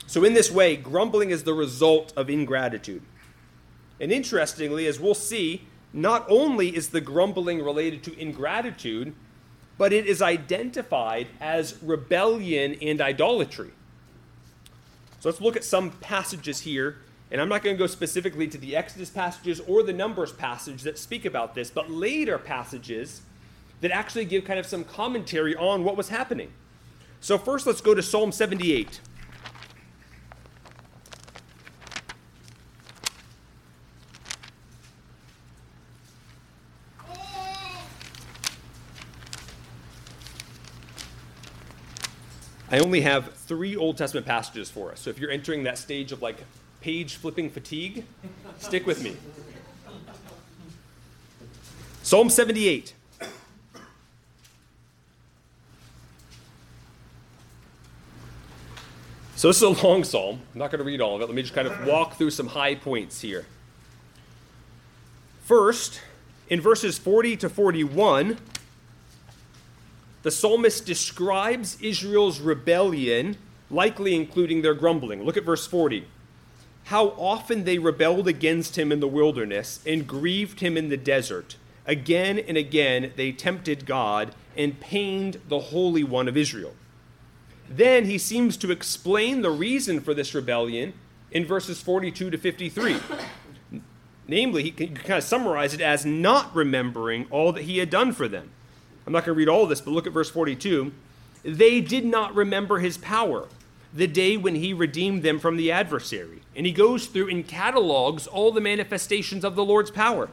[0.08, 3.02] So, in this way, grumbling is the result of ingratitude.
[4.00, 5.64] And interestingly, as we'll see,
[5.94, 9.16] not only is the grumbling related to ingratitude,
[9.78, 13.72] but it is identified as rebellion and idolatry.
[15.26, 16.98] So let's look at some passages here.
[17.32, 20.84] And I'm not going to go specifically to the Exodus passages or the Numbers passage
[20.84, 23.24] that speak about this, but later passages
[23.82, 26.54] that actually give kind of some commentary on what was happening.
[27.22, 29.00] So, first, let's go to Psalm 78.
[42.76, 45.00] I only have three Old Testament passages for us.
[45.00, 46.44] So if you're entering that stage of like
[46.82, 48.04] page flipping fatigue,
[48.60, 49.16] stick with me.
[52.04, 52.94] Psalm 78.
[59.38, 60.42] So this is a long psalm.
[60.54, 61.28] I'm not going to read all of it.
[61.28, 63.46] Let me just kind of walk through some high points here.
[65.46, 66.02] First,
[66.50, 68.38] in verses 40 to 41,
[70.26, 73.38] the psalmist describes Israel's rebellion,
[73.70, 75.22] likely including their grumbling.
[75.22, 76.08] Look at verse 40.
[76.86, 81.58] How often they rebelled against him in the wilderness and grieved him in the desert.
[81.86, 86.74] Again and again they tempted God and pained the Holy One of Israel.
[87.70, 90.94] Then he seems to explain the reason for this rebellion
[91.30, 92.98] in verses 42 to 53.
[94.28, 98.12] Namely, he can kind of summarize it as not remembering all that he had done
[98.12, 98.50] for them.
[99.06, 100.92] I'm not going to read all of this, but look at verse 42.
[101.44, 103.48] They did not remember his power,
[103.94, 106.42] the day when he redeemed them from the adversary.
[106.56, 110.30] And he goes through and catalogs all the manifestations of the Lord's power.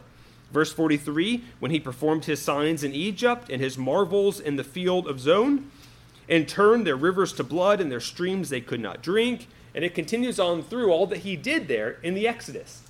[0.53, 5.07] Verse 43 when he performed his signs in Egypt and his marvels in the field
[5.07, 5.71] of Zoan,
[6.29, 9.49] and turned their rivers to blood and their streams they could not drink.
[9.75, 12.83] And it continues on through all that he did there in the Exodus.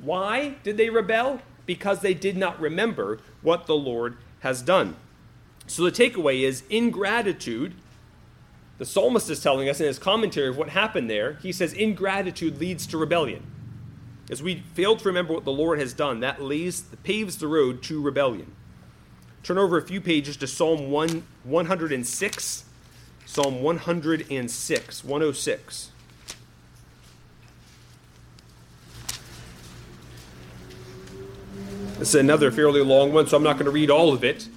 [0.00, 1.40] Why did they rebel?
[1.66, 4.96] Because they did not remember what the Lord has done.
[5.66, 7.74] So the takeaway is ingratitude.
[8.78, 12.58] The psalmist is telling us in his commentary of what happened there, he says ingratitude
[12.60, 13.44] leads to rebellion.
[14.30, 17.82] As we fail to remember what the Lord has done, that lays, paves the road
[17.84, 18.50] to rebellion.
[19.42, 22.64] Turn over a few pages to Psalm 1, 106.
[23.26, 25.90] Psalm 106, 106.
[31.98, 34.48] This is another fairly long one, so I'm not going to read all of it.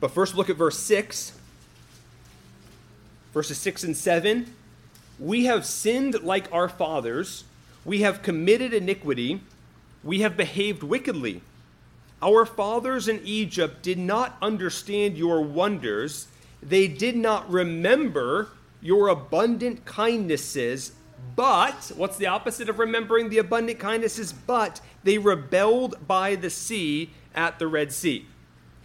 [0.00, 1.32] But first, look at verse 6.
[3.32, 4.54] Verses 6 and 7.
[5.18, 7.44] We have sinned like our fathers.
[7.84, 9.42] We have committed iniquity.
[10.02, 11.42] We have behaved wickedly.
[12.22, 16.28] Our fathers in Egypt did not understand your wonders.
[16.62, 18.48] They did not remember
[18.80, 20.92] your abundant kindnesses.
[21.36, 24.32] But, what's the opposite of remembering the abundant kindnesses?
[24.32, 28.26] But they rebelled by the sea at the Red Sea.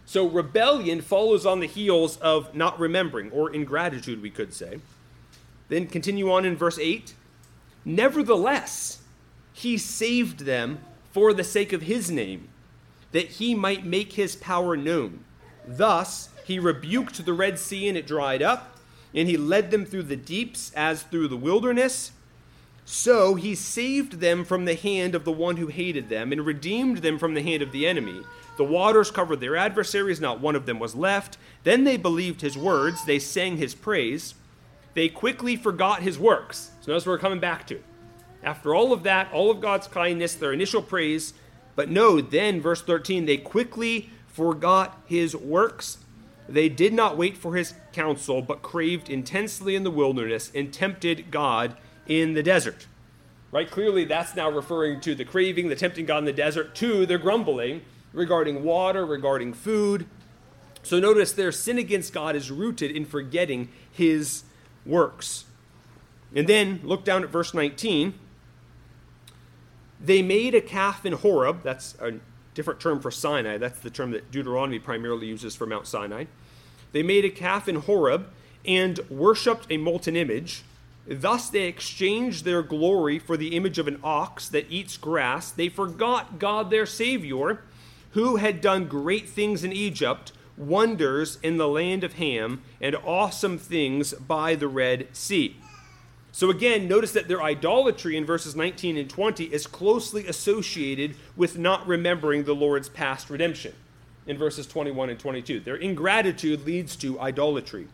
[0.05, 4.79] So rebellion follows on the heels of not remembering, or ingratitude, we could say.
[5.67, 7.13] Then continue on in verse 8.
[7.83, 8.99] Nevertheless,
[9.53, 10.79] he saved them
[11.11, 12.49] for the sake of his name,
[13.13, 15.23] that he might make his power known.
[15.67, 18.77] Thus, he rebuked the Red Sea and it dried up,
[19.13, 22.11] and he led them through the deeps as through the wilderness.
[22.85, 26.97] So he saved them from the hand of the one who hated them, and redeemed
[26.97, 28.21] them from the hand of the enemy.
[28.57, 31.37] The waters covered their adversaries, not one of them was left.
[31.63, 34.35] Then they believed his words, they sang his praise.
[34.93, 36.71] They quickly forgot his works.
[36.81, 37.81] So notice we're coming back to.
[38.41, 41.33] After all of that, all of God's kindness, their initial praise,
[41.75, 45.97] but no, then, verse 13, they quickly forgot his works.
[46.47, 51.31] They did not wait for his counsel, but craved intensely in the wilderness and tempted
[51.31, 51.75] God
[52.07, 52.87] in the desert.
[53.51, 53.69] Right?
[53.69, 57.17] Clearly, that's now referring to the craving, the tempting God in the desert, to their
[57.17, 57.81] grumbling
[58.15, 60.07] regarding water, regarding food.
[60.81, 64.43] So notice their sin against God is rooted in forgetting his
[64.85, 65.45] works.
[66.33, 68.13] And then look down at verse 19.
[69.99, 71.63] They made a calf in Horeb.
[71.63, 72.19] That's a
[72.53, 73.57] different term for Sinai.
[73.57, 76.25] That's the term that Deuteronomy primarily uses for Mount Sinai.
[76.91, 78.29] They made a calf in Horeb
[78.65, 80.63] and worshipped a molten image.
[81.07, 85.51] Thus they exchanged their glory for the image of an ox that eats grass.
[85.51, 87.61] They forgot God their Savior,
[88.15, 93.57] who had done great things in Egypt, wonders in the land of Ham, and awesome
[93.57, 95.57] things by the Red Sea.
[96.31, 101.57] So again, notice that their idolatry in verses 19 and 20 is closely associated with
[101.57, 103.73] not remembering the Lord's past redemption
[104.25, 105.59] in verses 21 and 22.
[105.59, 107.89] Their ingratitude leads to idolatry.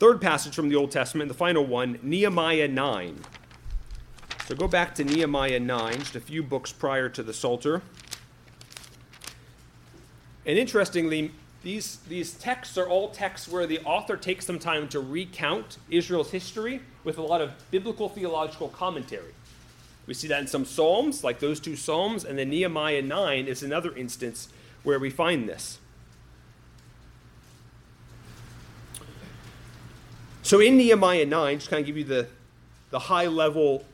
[0.00, 3.20] Third passage from the Old Testament, the final one, Nehemiah 9.
[4.48, 7.82] So go back to Nehemiah 9, just a few books prior to the Psalter.
[10.46, 11.32] And interestingly,
[11.64, 16.30] these, these texts are all texts where the author takes some time to recount Israel's
[16.30, 19.34] history with a lot of biblical theological commentary.
[20.06, 23.64] We see that in some Psalms, like those two Psalms, and then Nehemiah 9 is
[23.64, 24.48] another instance
[24.84, 25.80] where we find this.
[30.42, 32.28] So in Nehemiah 9, just kind of give you the,
[32.90, 33.84] the high level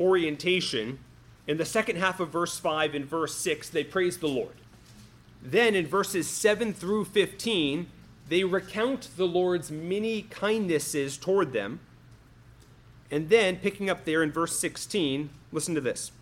[0.00, 0.98] orientation,
[1.46, 4.59] in the second half of verse 5 and verse 6, they praise the Lord.
[5.42, 7.86] Then in verses 7 through 15,
[8.28, 11.80] they recount the Lord's many kindnesses toward them.
[13.10, 16.12] And then, picking up there in verse 16, listen to this.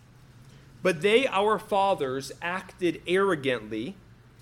[0.81, 3.95] But they, our fathers, acted arrogantly.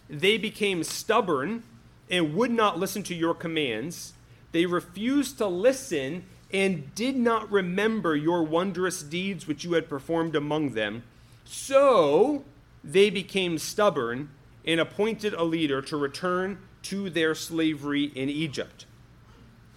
[0.09, 1.63] They became stubborn
[2.09, 4.13] and would not listen to your commands.
[4.53, 6.23] They refused to listen
[6.53, 11.03] and did not remember your wondrous deeds which you had performed among them.
[11.43, 12.45] So
[12.84, 14.30] they became stubborn
[14.68, 18.86] and appointed a leader to return to their slavery in Egypt.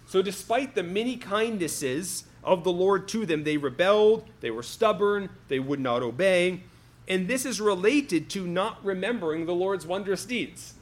[0.05, 5.29] So, despite the many kindnesses of the Lord to them, they rebelled, they were stubborn,
[5.47, 6.63] they would not obey.
[7.07, 10.75] And this is related to not remembering the Lord's wondrous deeds.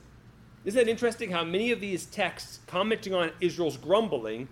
[0.66, 4.48] Isn't that interesting how many of these texts commenting on Israel's grumbling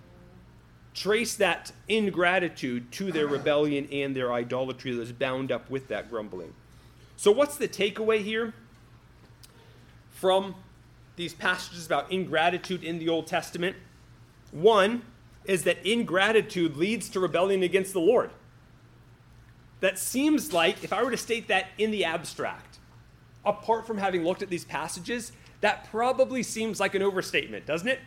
[0.94, 6.10] trace that ingratitude to their rebellion and their idolatry that is bound up with that
[6.10, 6.54] grumbling?
[7.16, 8.54] So, what's the takeaway here?
[10.20, 10.56] From
[11.16, 13.76] these passages about ingratitude in the Old Testament.
[14.52, 15.04] One
[15.46, 18.32] is that ingratitude leads to rebellion against the Lord.
[19.80, 22.80] That seems like, if I were to state that in the abstract,
[23.46, 28.00] apart from having looked at these passages, that probably seems like an overstatement, doesn't it?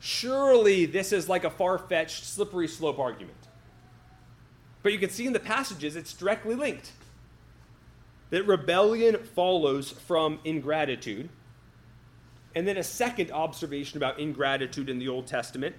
[0.00, 3.36] Surely this is like a far fetched, slippery slope argument.
[4.82, 6.92] But you can see in the passages it's directly linked
[8.30, 11.28] that rebellion follows from ingratitude.
[12.54, 15.76] And then a second observation about ingratitude in the Old Testament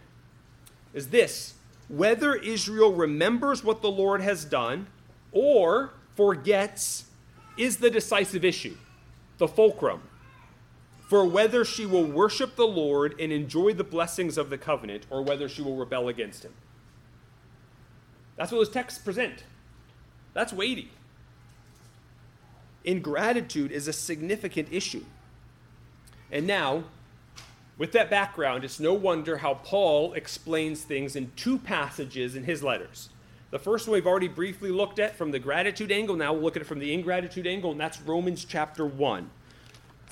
[0.94, 1.56] is this
[1.88, 4.88] whether Israel remembers what the Lord has done
[5.32, 7.06] or forgets
[7.58, 8.78] is the decisive issue,
[9.38, 10.02] the fulcrum,
[11.08, 15.24] for whether she will worship the Lord and enjoy the blessings of the covenant or
[15.24, 16.54] whether she will rebel against him.
[18.36, 19.44] That's what those texts present.
[20.34, 20.92] That's weighty
[22.84, 25.04] ingratitude is a significant issue.
[26.32, 26.84] And now,
[27.78, 32.62] with that background, it's no wonder how Paul explains things in two passages in his
[32.62, 33.10] letters.
[33.52, 36.16] The first one we've already briefly looked at from the gratitude angle.
[36.16, 39.30] Now we'll look at it from the ingratitude angle, and that's Romans chapter 1.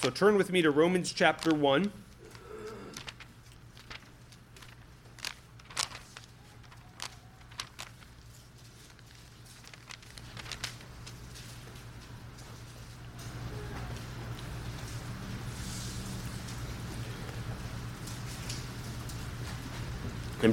[0.01, 1.91] So turn with me to Romans chapter 1.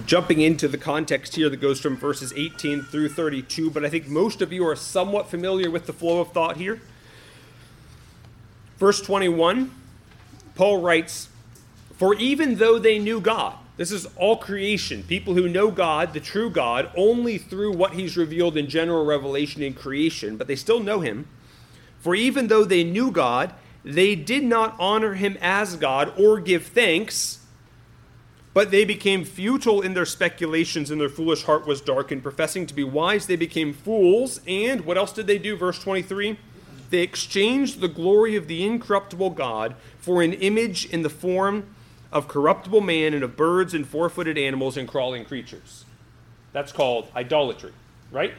[0.07, 4.07] Jumping into the context here that goes from verses 18 through 32, but I think
[4.09, 6.80] most of you are somewhat familiar with the flow of thought here.
[8.78, 9.70] Verse 21,
[10.55, 11.28] Paul writes,
[11.94, 16.20] For even though they knew God, this is all creation, people who know God, the
[16.20, 20.80] true God, only through what he's revealed in general revelation in creation, but they still
[20.80, 21.26] know him.
[21.98, 26.66] For even though they knew God, they did not honor him as God or give
[26.66, 27.43] thanks
[28.55, 32.22] but they became futile in their speculations, and their foolish heart was darkened.
[32.22, 34.40] Professing to be wise, they became fools.
[34.46, 35.57] And what else did they do?
[35.57, 36.38] Verse 23
[36.88, 41.74] They exchanged the glory of the incorruptible God for an image in the form
[42.12, 45.84] of corruptible man and of birds and four footed animals and crawling creatures.
[46.52, 47.72] That's called idolatry.
[48.12, 48.32] right?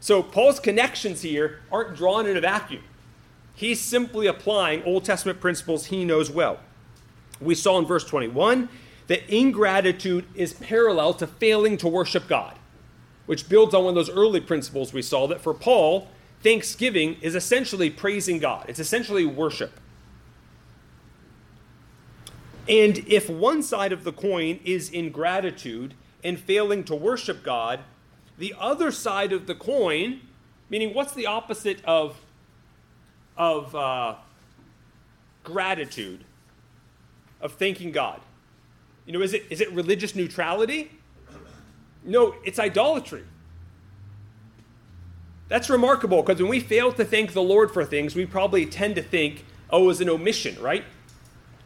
[0.00, 2.82] So Paul's connections here aren't drawn in a vacuum.
[3.54, 6.58] He's simply applying Old Testament principles he knows well.
[7.40, 8.68] We saw in verse 21
[9.08, 12.56] that ingratitude is parallel to failing to worship God,
[13.26, 16.08] which builds on one of those early principles we saw that for Paul,
[16.42, 19.80] thanksgiving is essentially praising God, it's essentially worship.
[22.68, 27.80] And if one side of the coin is ingratitude and failing to worship God,
[28.36, 30.20] the other side of the coin,
[30.68, 32.20] meaning what's the opposite of,
[33.38, 34.16] of uh,
[35.44, 36.24] gratitude,
[37.40, 38.20] of thanking God?
[39.08, 40.90] You know, is it, is it religious neutrality?
[42.04, 43.24] No, it's idolatry.
[45.48, 48.96] That's remarkable because when we fail to thank the Lord for things, we probably tend
[48.96, 50.84] to think, oh, it was an omission, right?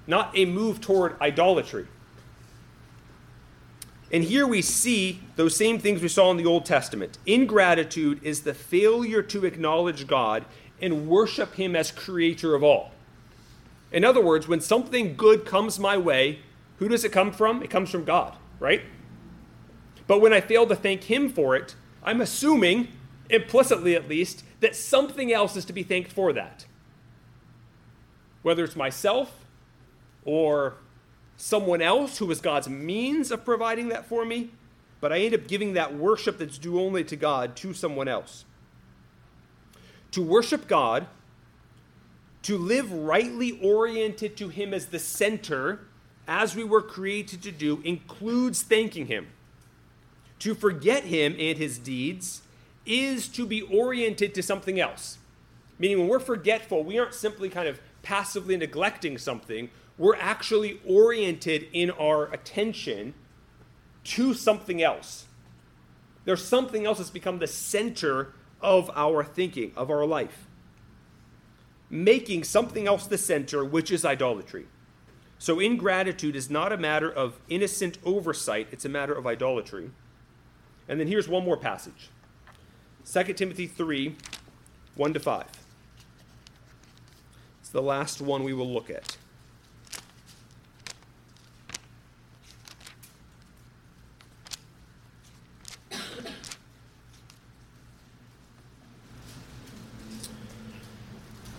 [0.07, 1.89] Not a move toward idolatry.
[4.13, 7.19] And here we see those same things we saw in the Old Testament.
[7.27, 10.45] Ingratitude is the failure to acknowledge God
[10.81, 12.93] and worship Him as creator of all.
[13.91, 16.39] In other words, when something good comes my way,
[16.83, 17.63] who does it come from?
[17.63, 18.83] It comes from God, right?
[20.09, 22.89] But when I fail to thank Him for it, I'm assuming,
[23.31, 26.67] implicitly at least, that something else is to be thanked for that.
[28.43, 29.45] Whether it's myself
[30.25, 30.75] or
[31.37, 34.51] someone else who was God's means of providing that for me,
[35.01, 38.45] but I end up giving that worship that's due only to God to someone else.
[40.11, 41.07] To worship God,
[42.43, 45.87] to live rightly oriented to Him as the center
[46.27, 49.29] as we were created to do, includes thanking Him.
[50.41, 52.43] To forget Him and His deeds
[52.85, 55.19] is to be oriented to something else.
[55.79, 61.69] Meaning, when we're forgetful, we aren't simply kind of passively neglecting something, we're actually oriented
[61.73, 63.15] in our attention
[64.05, 65.27] to something else.
[66.25, 70.47] There's something else that's become the center of our thinking, of our life.
[71.91, 74.67] Making something else the center, which is idolatry.
[75.43, 79.91] So ingratitude is not a matter of innocent oversight, it's a matter of idolatry.
[80.89, 82.11] And then here's one more passage
[83.13, 84.15] 2 Timothy 3
[84.95, 85.47] 1 to 5.
[87.59, 89.17] It's the last one we will look at.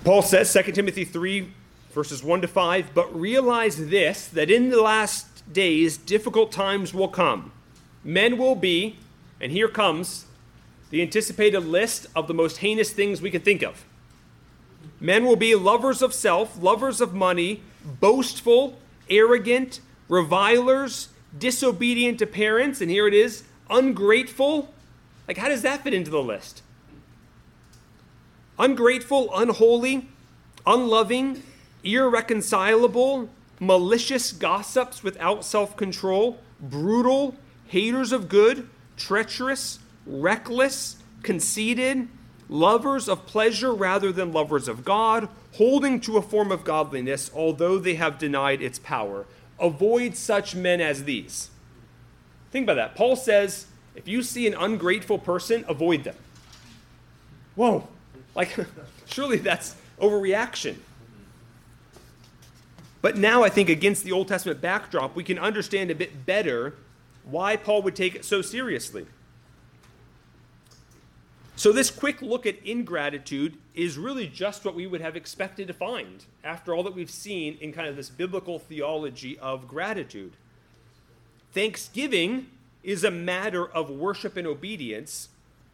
[0.05, 1.51] Paul says, 2 Timothy 3
[1.93, 2.93] verses 1 to 5.
[2.93, 7.51] But realize this that in the last days difficult times will come.
[8.03, 8.97] Men will be,
[9.39, 10.25] and here comes
[10.89, 13.85] the anticipated list of the most heinous things we can think of.
[14.99, 18.77] Men will be lovers of self, lovers of money, boastful,
[19.09, 24.73] arrogant, revilers, disobedient to parents, and here it is, ungrateful.
[25.27, 26.61] Like, how does that fit into the list?
[28.59, 30.07] Ungrateful, unholy,
[30.65, 31.41] unloving,
[31.83, 33.29] irreconcilable,
[33.59, 37.35] malicious gossips without self control, brutal,
[37.67, 42.07] haters of good, treacherous, reckless, conceited,
[42.49, 47.79] lovers of pleasure rather than lovers of God, holding to a form of godliness, although
[47.79, 49.25] they have denied its power.
[49.59, 51.49] Avoid such men as these.
[52.51, 52.95] Think about that.
[52.95, 56.15] Paul says, if you see an ungrateful person, avoid them.
[57.55, 57.87] Whoa.
[58.35, 58.55] Like,
[59.05, 60.75] surely that's overreaction.
[63.03, 66.75] But now I think against the Old Testament backdrop, we can understand a bit better
[67.25, 69.05] why Paul would take it so seriously.
[71.57, 75.73] So, this quick look at ingratitude is really just what we would have expected to
[75.73, 80.31] find after all that we've seen in kind of this biblical theology of gratitude.
[81.51, 82.47] Thanksgiving
[82.83, 85.27] is a matter of worship and obedience.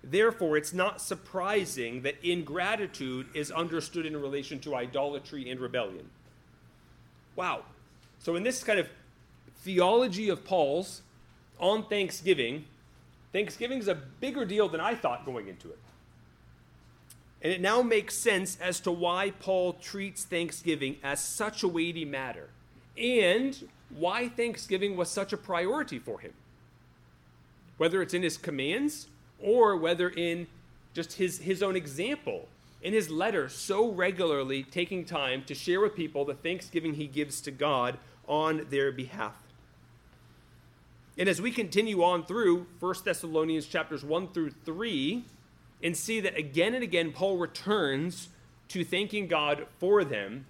[0.03, 6.09] Therefore, it's not surprising that ingratitude is understood in relation to idolatry and rebellion.
[7.39, 7.63] Wow.
[8.19, 8.89] So, in this kind of
[9.59, 11.03] theology of Paul's
[11.57, 12.65] on Thanksgiving,
[13.31, 15.79] Thanksgiving is a bigger deal than I thought going into it.
[17.41, 22.03] And it now makes sense as to why Paul treats Thanksgiving as such a weighty
[22.03, 22.49] matter
[22.97, 26.33] and why Thanksgiving was such a priority for him.
[27.77, 29.07] Whether it's in his commands
[29.41, 30.47] or whether in
[30.93, 32.49] just his, his own example
[32.81, 37.41] in his letter so regularly taking time to share with people the thanksgiving he gives
[37.41, 39.35] to God on their behalf.
[41.17, 45.25] And as we continue on through 1 Thessalonians chapters 1 through 3
[45.83, 48.29] and see that again and again Paul returns
[48.69, 50.45] to thanking God for them,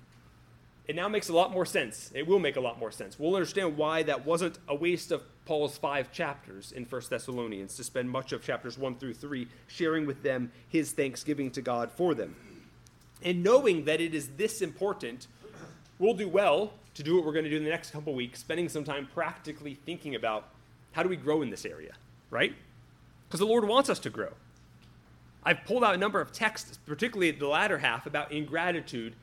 [0.88, 2.12] it now makes a lot more sense.
[2.14, 3.18] It will make a lot more sense.
[3.18, 7.84] We'll understand why that wasn't a waste of Paul's five chapters in 1 Thessalonians to
[7.84, 12.14] spend much of chapters 1 through 3 sharing with them his thanksgiving to God for
[12.14, 12.36] them.
[13.24, 15.26] And knowing that it is this important,
[15.98, 18.42] we'll do well to do what we're going to do in the next couple weeks,
[18.42, 20.50] spending some time practically thinking about
[20.92, 21.94] how do we grow in this area,
[22.30, 22.54] right?
[23.28, 24.34] Because the Lord wants us to grow.
[25.44, 29.16] I've pulled out a number of texts, particularly the latter half, about ingratitude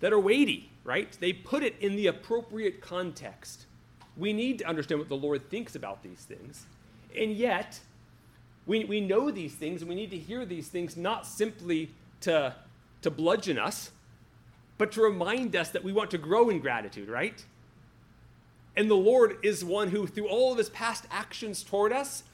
[0.00, 1.16] that are weighty, right?
[1.20, 3.64] They put it in the appropriate context.
[4.16, 6.66] We need to understand what the Lord thinks about these things.
[7.18, 7.80] And yet,
[8.66, 11.90] we, we know these things and we need to hear these things not simply
[12.22, 12.54] to,
[13.02, 13.90] to bludgeon us,
[14.78, 17.44] but to remind us that we want to grow in gratitude, right?
[18.76, 22.24] And the Lord is one who, through all of his past actions toward us,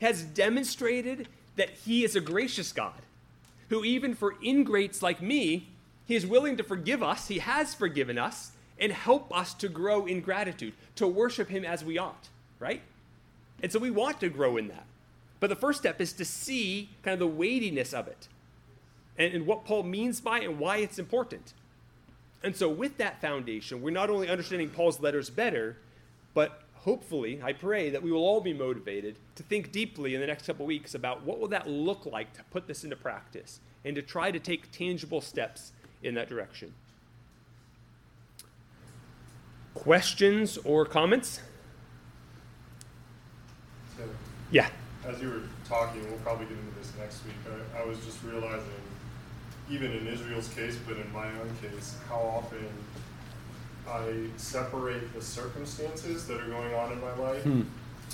[0.00, 3.02] has demonstrated that he is a gracious God,
[3.68, 5.68] who, even for ingrates like me,
[6.06, 10.06] he is willing to forgive us, he has forgiven us, and help us to grow
[10.06, 12.28] in gratitude, to worship him as we ought,
[12.58, 12.82] right?
[13.62, 14.86] And so we want to grow in that.
[15.38, 18.28] But the first step is to see kind of the weightiness of it
[19.18, 21.52] and, and what Paul means by it and why it's important.
[22.42, 25.76] And so, with that foundation, we're not only understanding Paul's letters better,
[26.32, 30.26] but hopefully, I pray that we will all be motivated to think deeply in the
[30.26, 33.94] next couple weeks about what will that look like to put this into practice and
[33.94, 35.72] to try to take tangible steps
[36.02, 36.72] in that direction.
[39.74, 41.40] Questions or comments?
[43.96, 44.02] So,
[44.50, 44.68] Yeah.
[45.06, 47.34] as you were talking, we'll probably get into this next week.
[47.76, 48.66] I, I was just realizing,
[49.70, 52.66] even in Israel's case, but in my own case, how often
[53.88, 57.62] I separate the circumstances that are going on in my life Hmm.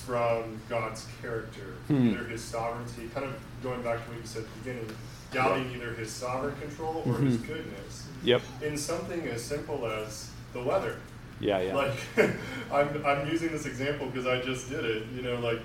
[0.05, 2.09] from God's character, Hmm.
[2.11, 4.97] either His sovereignty, kind of going back to what you said at the beginning,
[5.33, 7.47] doubting either His sovereign control or His Mhm.
[7.47, 8.43] goodness Yep.
[8.63, 10.97] in something as simple as the weather.
[11.41, 11.75] Yeah, yeah.
[11.75, 11.93] Like,
[12.73, 15.05] I'm, I'm using this example because I just did it.
[15.15, 15.61] You know, like,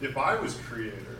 [0.00, 1.16] if I was creator,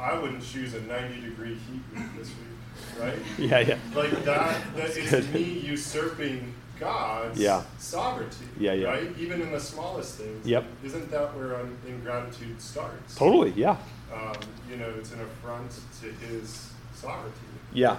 [0.00, 3.18] I wouldn't choose a 90 degree heat week this week, right?
[3.38, 3.78] yeah, yeah.
[3.94, 5.34] Like, that, that is good.
[5.34, 7.62] me usurping God's Yeah.
[7.78, 8.88] sovereignty, Yeah, yeah.
[8.88, 9.18] right?
[9.18, 10.46] Even in the smallest things.
[10.46, 10.64] Yep.
[10.82, 13.14] Isn't that where ingratitude starts?
[13.14, 13.76] Totally, yeah.
[14.12, 14.32] Um,
[14.70, 15.70] you know, it's an affront
[16.00, 17.38] to his sovereignty.
[17.72, 17.98] Yeah.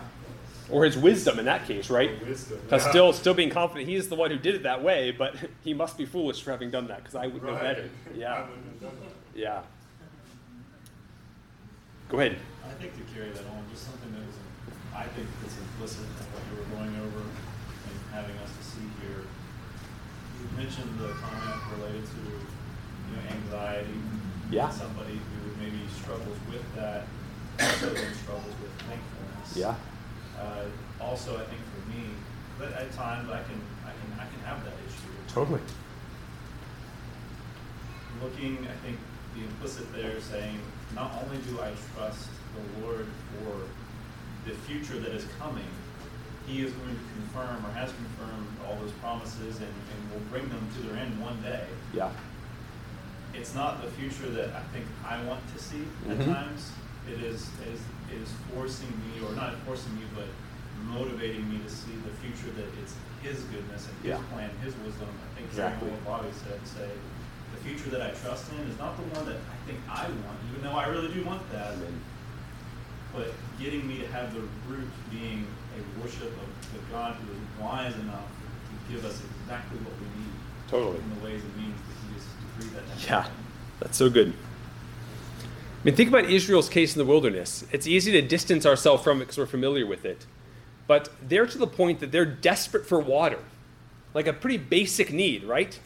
[0.69, 2.25] Or his wisdom in that case, right?
[2.25, 2.59] Wisdom.
[2.63, 2.89] Because Yeah.
[2.89, 5.73] still, still being confident he is the one who did it that way, but he
[5.73, 7.89] must be foolish for having done that because I would know better.
[8.15, 9.39] Yeah, wouldn't have done that.
[9.39, 9.61] yeah.
[12.09, 12.37] Go ahead.
[12.65, 14.35] I think to carry that on, just something that was,
[14.95, 18.85] I think that's implicit in what you were going over and having us to see
[19.01, 19.25] here.
[19.25, 23.97] You mentioned the comment related to, you know, anxiety.
[24.51, 24.69] Yeah.
[24.69, 27.05] Somebody who maybe struggles with that,
[27.59, 29.57] also then struggles with thankfulness.
[29.57, 29.73] Yeah.
[30.39, 30.65] Uh,
[31.01, 32.03] also, I think for me,
[32.59, 35.11] but at times I can, I can, I can have that issue.
[35.27, 35.61] Totally.
[38.23, 38.97] looking, I think
[39.35, 40.59] the implicit there saying,
[40.95, 43.05] not only do I trust the Lord
[43.43, 45.67] for the future that is coming,
[46.47, 50.47] He is going to confirm or has confirmed all those promises and, and will bring
[50.47, 51.65] them to their end one day.
[51.93, 52.11] Yeah.
[53.33, 56.25] It's not the future that I think I want to see at Mhm.
[56.33, 56.71] times.
[57.11, 57.81] It is, it is,
[58.13, 60.27] is forcing me, or not forcing me, but
[60.91, 62.93] motivating me to see the future that it's
[63.23, 64.21] His goodness and His Yeah.
[64.33, 65.09] plan, His wisdom.
[65.09, 65.89] I think Exactly.
[65.89, 66.89] what Bobby said, say,
[67.53, 70.37] the future that I trust in is not the one that I think I want,
[70.51, 71.73] even though I really do want that.
[73.13, 75.47] But getting me to have the root being
[75.77, 80.05] a worship of the God who is wise enough to give us exactly what we
[80.19, 80.33] need
[80.67, 80.97] Totally.
[80.99, 82.25] in the ways and means that He has
[82.59, 83.09] decreed that.
[83.09, 83.27] Yeah,
[83.79, 84.33] that's so good.
[85.85, 87.63] I mean, think about Israel's case in the wilderness.
[87.71, 90.25] It's easy to distance ourselves from it because we're familiar with it.
[90.87, 93.37] But they're to the point that they're desperate for water,
[94.15, 95.79] like a pretty basic need, right?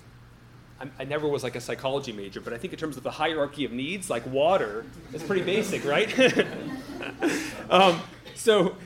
[0.97, 3.65] I never was like a psychology major, but I think in terms of the hierarchy
[3.65, 6.17] of needs, like water is pretty basic, right?
[7.69, 8.01] um,
[8.35, 8.77] so,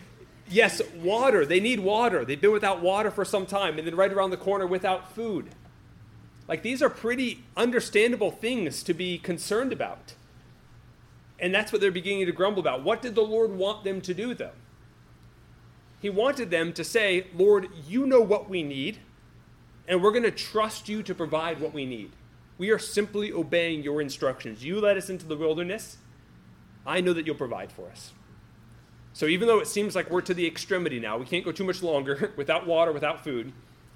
[0.49, 1.45] yes, water.
[1.45, 2.25] They need water.
[2.25, 5.49] They've been without water for some time, and then right around the corner without food.
[6.47, 10.15] Like these are pretty understandable things to be concerned about.
[11.39, 12.83] And that's what they're beginning to grumble about.
[12.83, 14.51] What did the Lord want them to do, though?
[16.01, 18.99] He wanted them to say, Lord, you know what we need,
[19.87, 22.11] and we're going to trust you to provide what we need.
[22.57, 24.63] We are simply obeying your instructions.
[24.63, 25.97] You led us into the wilderness.
[26.85, 28.11] I know that you'll provide for us.
[29.13, 31.63] So even though it seems like we're to the extremity now, we can't go too
[31.63, 33.53] much longer without water, without food,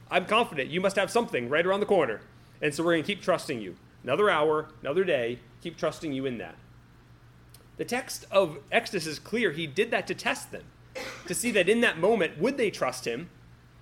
[0.09, 2.21] I'm confident you must have something right around the corner.
[2.61, 3.75] And so we're going to keep trusting you.
[4.03, 6.55] Another hour, another day, keep trusting you in that.
[7.77, 9.51] The text of Exodus is clear.
[9.51, 10.63] He did that to test them,
[11.27, 13.29] to see that in that moment, would they trust him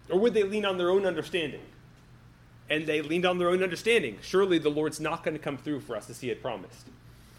[0.10, 1.62] or would they lean on their own understanding?
[2.70, 4.18] and they leaned on their own understanding.
[4.22, 6.88] Surely the Lord's not going to come through for us as He had promised.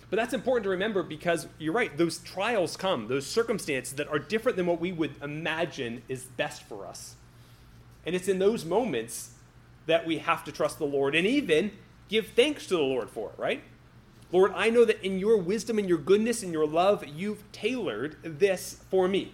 [0.09, 4.21] But that's important to remember because you're right, those trials come, those circumstances that are
[4.21, 7.17] different than what we would imagine is best for us.
[8.05, 9.31] And it's in those moments
[9.87, 11.73] that we have to trust the Lord and even
[12.09, 13.65] give thanks to the Lord for it, right?
[14.33, 18.16] Lord, I know that in your wisdom and your goodness and your love, you've tailored
[18.22, 19.33] this for me.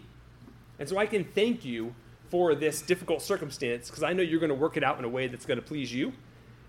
[0.78, 1.94] And so I can thank you
[2.28, 5.08] for this difficult circumstance because I know you're going to work it out in a
[5.08, 6.12] way that's going to please you.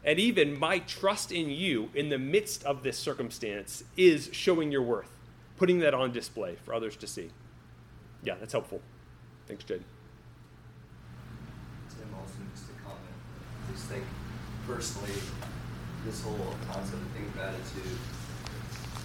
[0.06, 4.82] And even my trust in you in the midst of this circumstance is showing your
[4.82, 5.12] worth,
[5.58, 7.30] putting that on display for others to see.
[8.24, 8.82] Yeah, that's helpful.
[9.48, 9.84] Thanks, Jed.
[11.90, 13.00] Tim, also just a comment.
[13.72, 14.04] Just think
[14.68, 15.14] personally,
[16.06, 17.98] this whole concept of think gratitude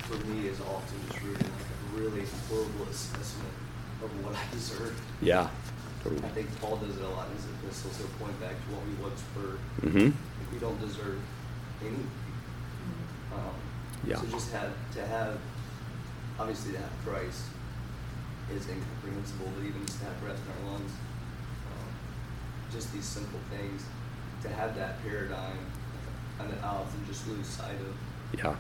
[0.09, 3.53] for me is often just rooted in like a really horrible assessment
[4.03, 4.99] of what I deserve.
[5.21, 5.49] Yeah.
[6.07, 7.99] I think Paul does it a lot in his epistles.
[7.99, 9.59] He'll point back to what we once were.
[9.85, 10.55] Mm-hmm.
[10.55, 11.21] We don't deserve
[11.83, 12.09] anything.
[13.35, 13.55] Um,
[14.07, 14.17] Yeah.
[14.17, 15.39] So just have to have,
[16.39, 17.43] obviously, to have Christ
[18.55, 20.93] is incomprehensible, but even just to have breath in our lungs,
[21.69, 21.89] um,
[22.73, 23.85] just these simple things,
[24.43, 25.59] to have that paradigm,
[26.41, 28.55] and I often just lose sight of Yeah.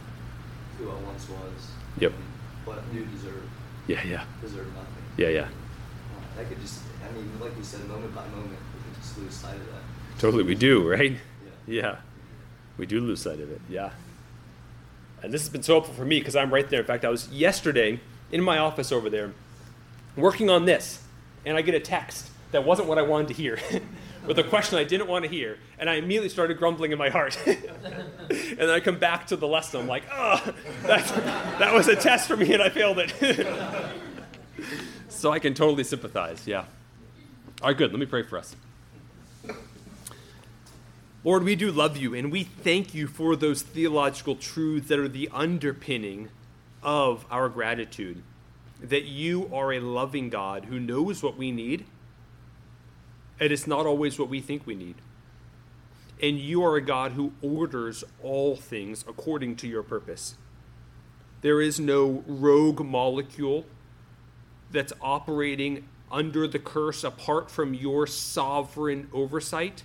[0.78, 1.70] who I once was.
[1.98, 2.12] Yep.
[2.12, 2.24] and
[2.64, 3.42] What I do deserve,
[3.86, 4.24] Yeah, yeah.
[4.40, 5.02] deserve nothing.
[5.16, 5.40] Yeah, yeah.
[5.42, 5.46] Uh,
[6.36, 9.34] That could just, I mean, like you said, moment by moment, we could just lose
[9.34, 10.18] sight of that.
[10.20, 11.12] Totally, we do, right?
[11.66, 11.80] Yeah.
[11.82, 11.96] Yeah.
[12.76, 13.60] We do lose sight of it.
[13.68, 13.90] Yeah.
[15.22, 16.80] And this has been so helpful for me because I'm right there.
[16.80, 17.98] In fact, I was yesterday
[18.30, 19.32] in my office over there
[20.16, 21.02] working on this,
[21.44, 23.58] and I get a text that wasn't what I wanted to hear,
[24.28, 27.08] with a question I didn't want to hear, and I immediately started grumbling in my
[27.08, 27.38] heart.
[27.46, 29.80] and then I come back to the lesson.
[29.80, 33.46] I'm like, oh, that was a test for me, and I failed it.
[35.08, 36.46] so I can totally sympathize.
[36.46, 36.66] Yeah.
[37.62, 37.90] All right, good.
[37.90, 38.54] Let me pray for us.
[41.24, 45.08] Lord, we do love you, and we thank you for those theological truths that are
[45.08, 46.28] the underpinning
[46.82, 48.22] of our gratitude.
[48.80, 51.86] That you are a loving God who knows what we need,
[53.40, 54.96] it's not always what we think we need.
[56.20, 60.36] And you are a God who orders all things according to your purpose.
[61.42, 63.64] There is no rogue molecule
[64.72, 69.84] that's operating under the curse apart from your sovereign oversight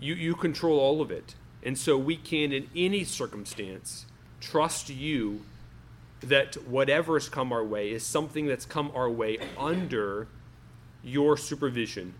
[0.00, 1.34] you, you control all of it.
[1.62, 4.06] And so we can, in any circumstance,
[4.40, 5.42] trust you
[6.22, 10.26] that whatever's come our way is something that's come our way under
[11.02, 12.14] your supervision,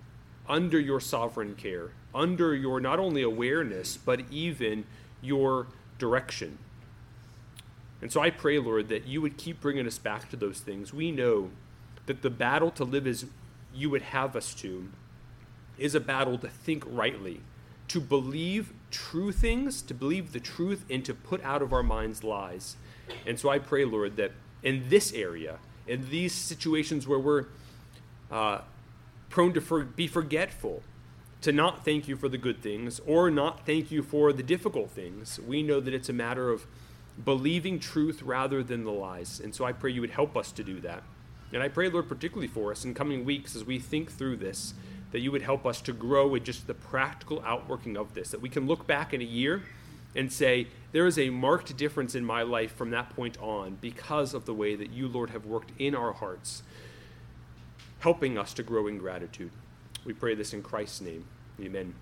[0.49, 4.85] under your sovereign care, under your not only awareness, but even
[5.23, 5.67] your
[5.99, 6.59] direction.
[8.03, 10.93] And so I pray, Lord, that you would keep bringing us back to those things.
[10.93, 11.51] We know
[12.07, 13.27] that the battle to live as
[13.75, 14.89] you would have us to
[15.79, 17.41] is a battle to think rightly,
[17.89, 22.25] to believe true things, to believe the truth, and to put out of our minds
[22.25, 22.77] lies.
[23.27, 27.47] And so I pray, Lord, that in this area, in these situations where we're
[28.31, 28.61] uh,
[29.29, 30.83] prone to for, be forgetful,
[31.41, 34.91] to not thank you for the good things or not thank you for the difficult
[34.91, 36.67] things, we know that it's a matter of
[37.25, 39.41] believing truth rather than the lies.
[39.41, 41.03] And so I pray you would help us to do that.
[41.53, 44.75] And I pray, Lord, particularly for us in coming weeks as we think through this
[45.11, 48.41] that you would help us to grow in just the practical outworking of this, that
[48.41, 49.63] we can look back in a year
[50.15, 54.35] and say, there is a marked difference in my life from that point on because
[54.35, 56.63] of the way that you, Lord, have worked in our hearts,
[58.01, 59.53] helping us to grow in gratitude.
[60.05, 61.25] We pray this in Christ's name.
[61.61, 61.95] Amen.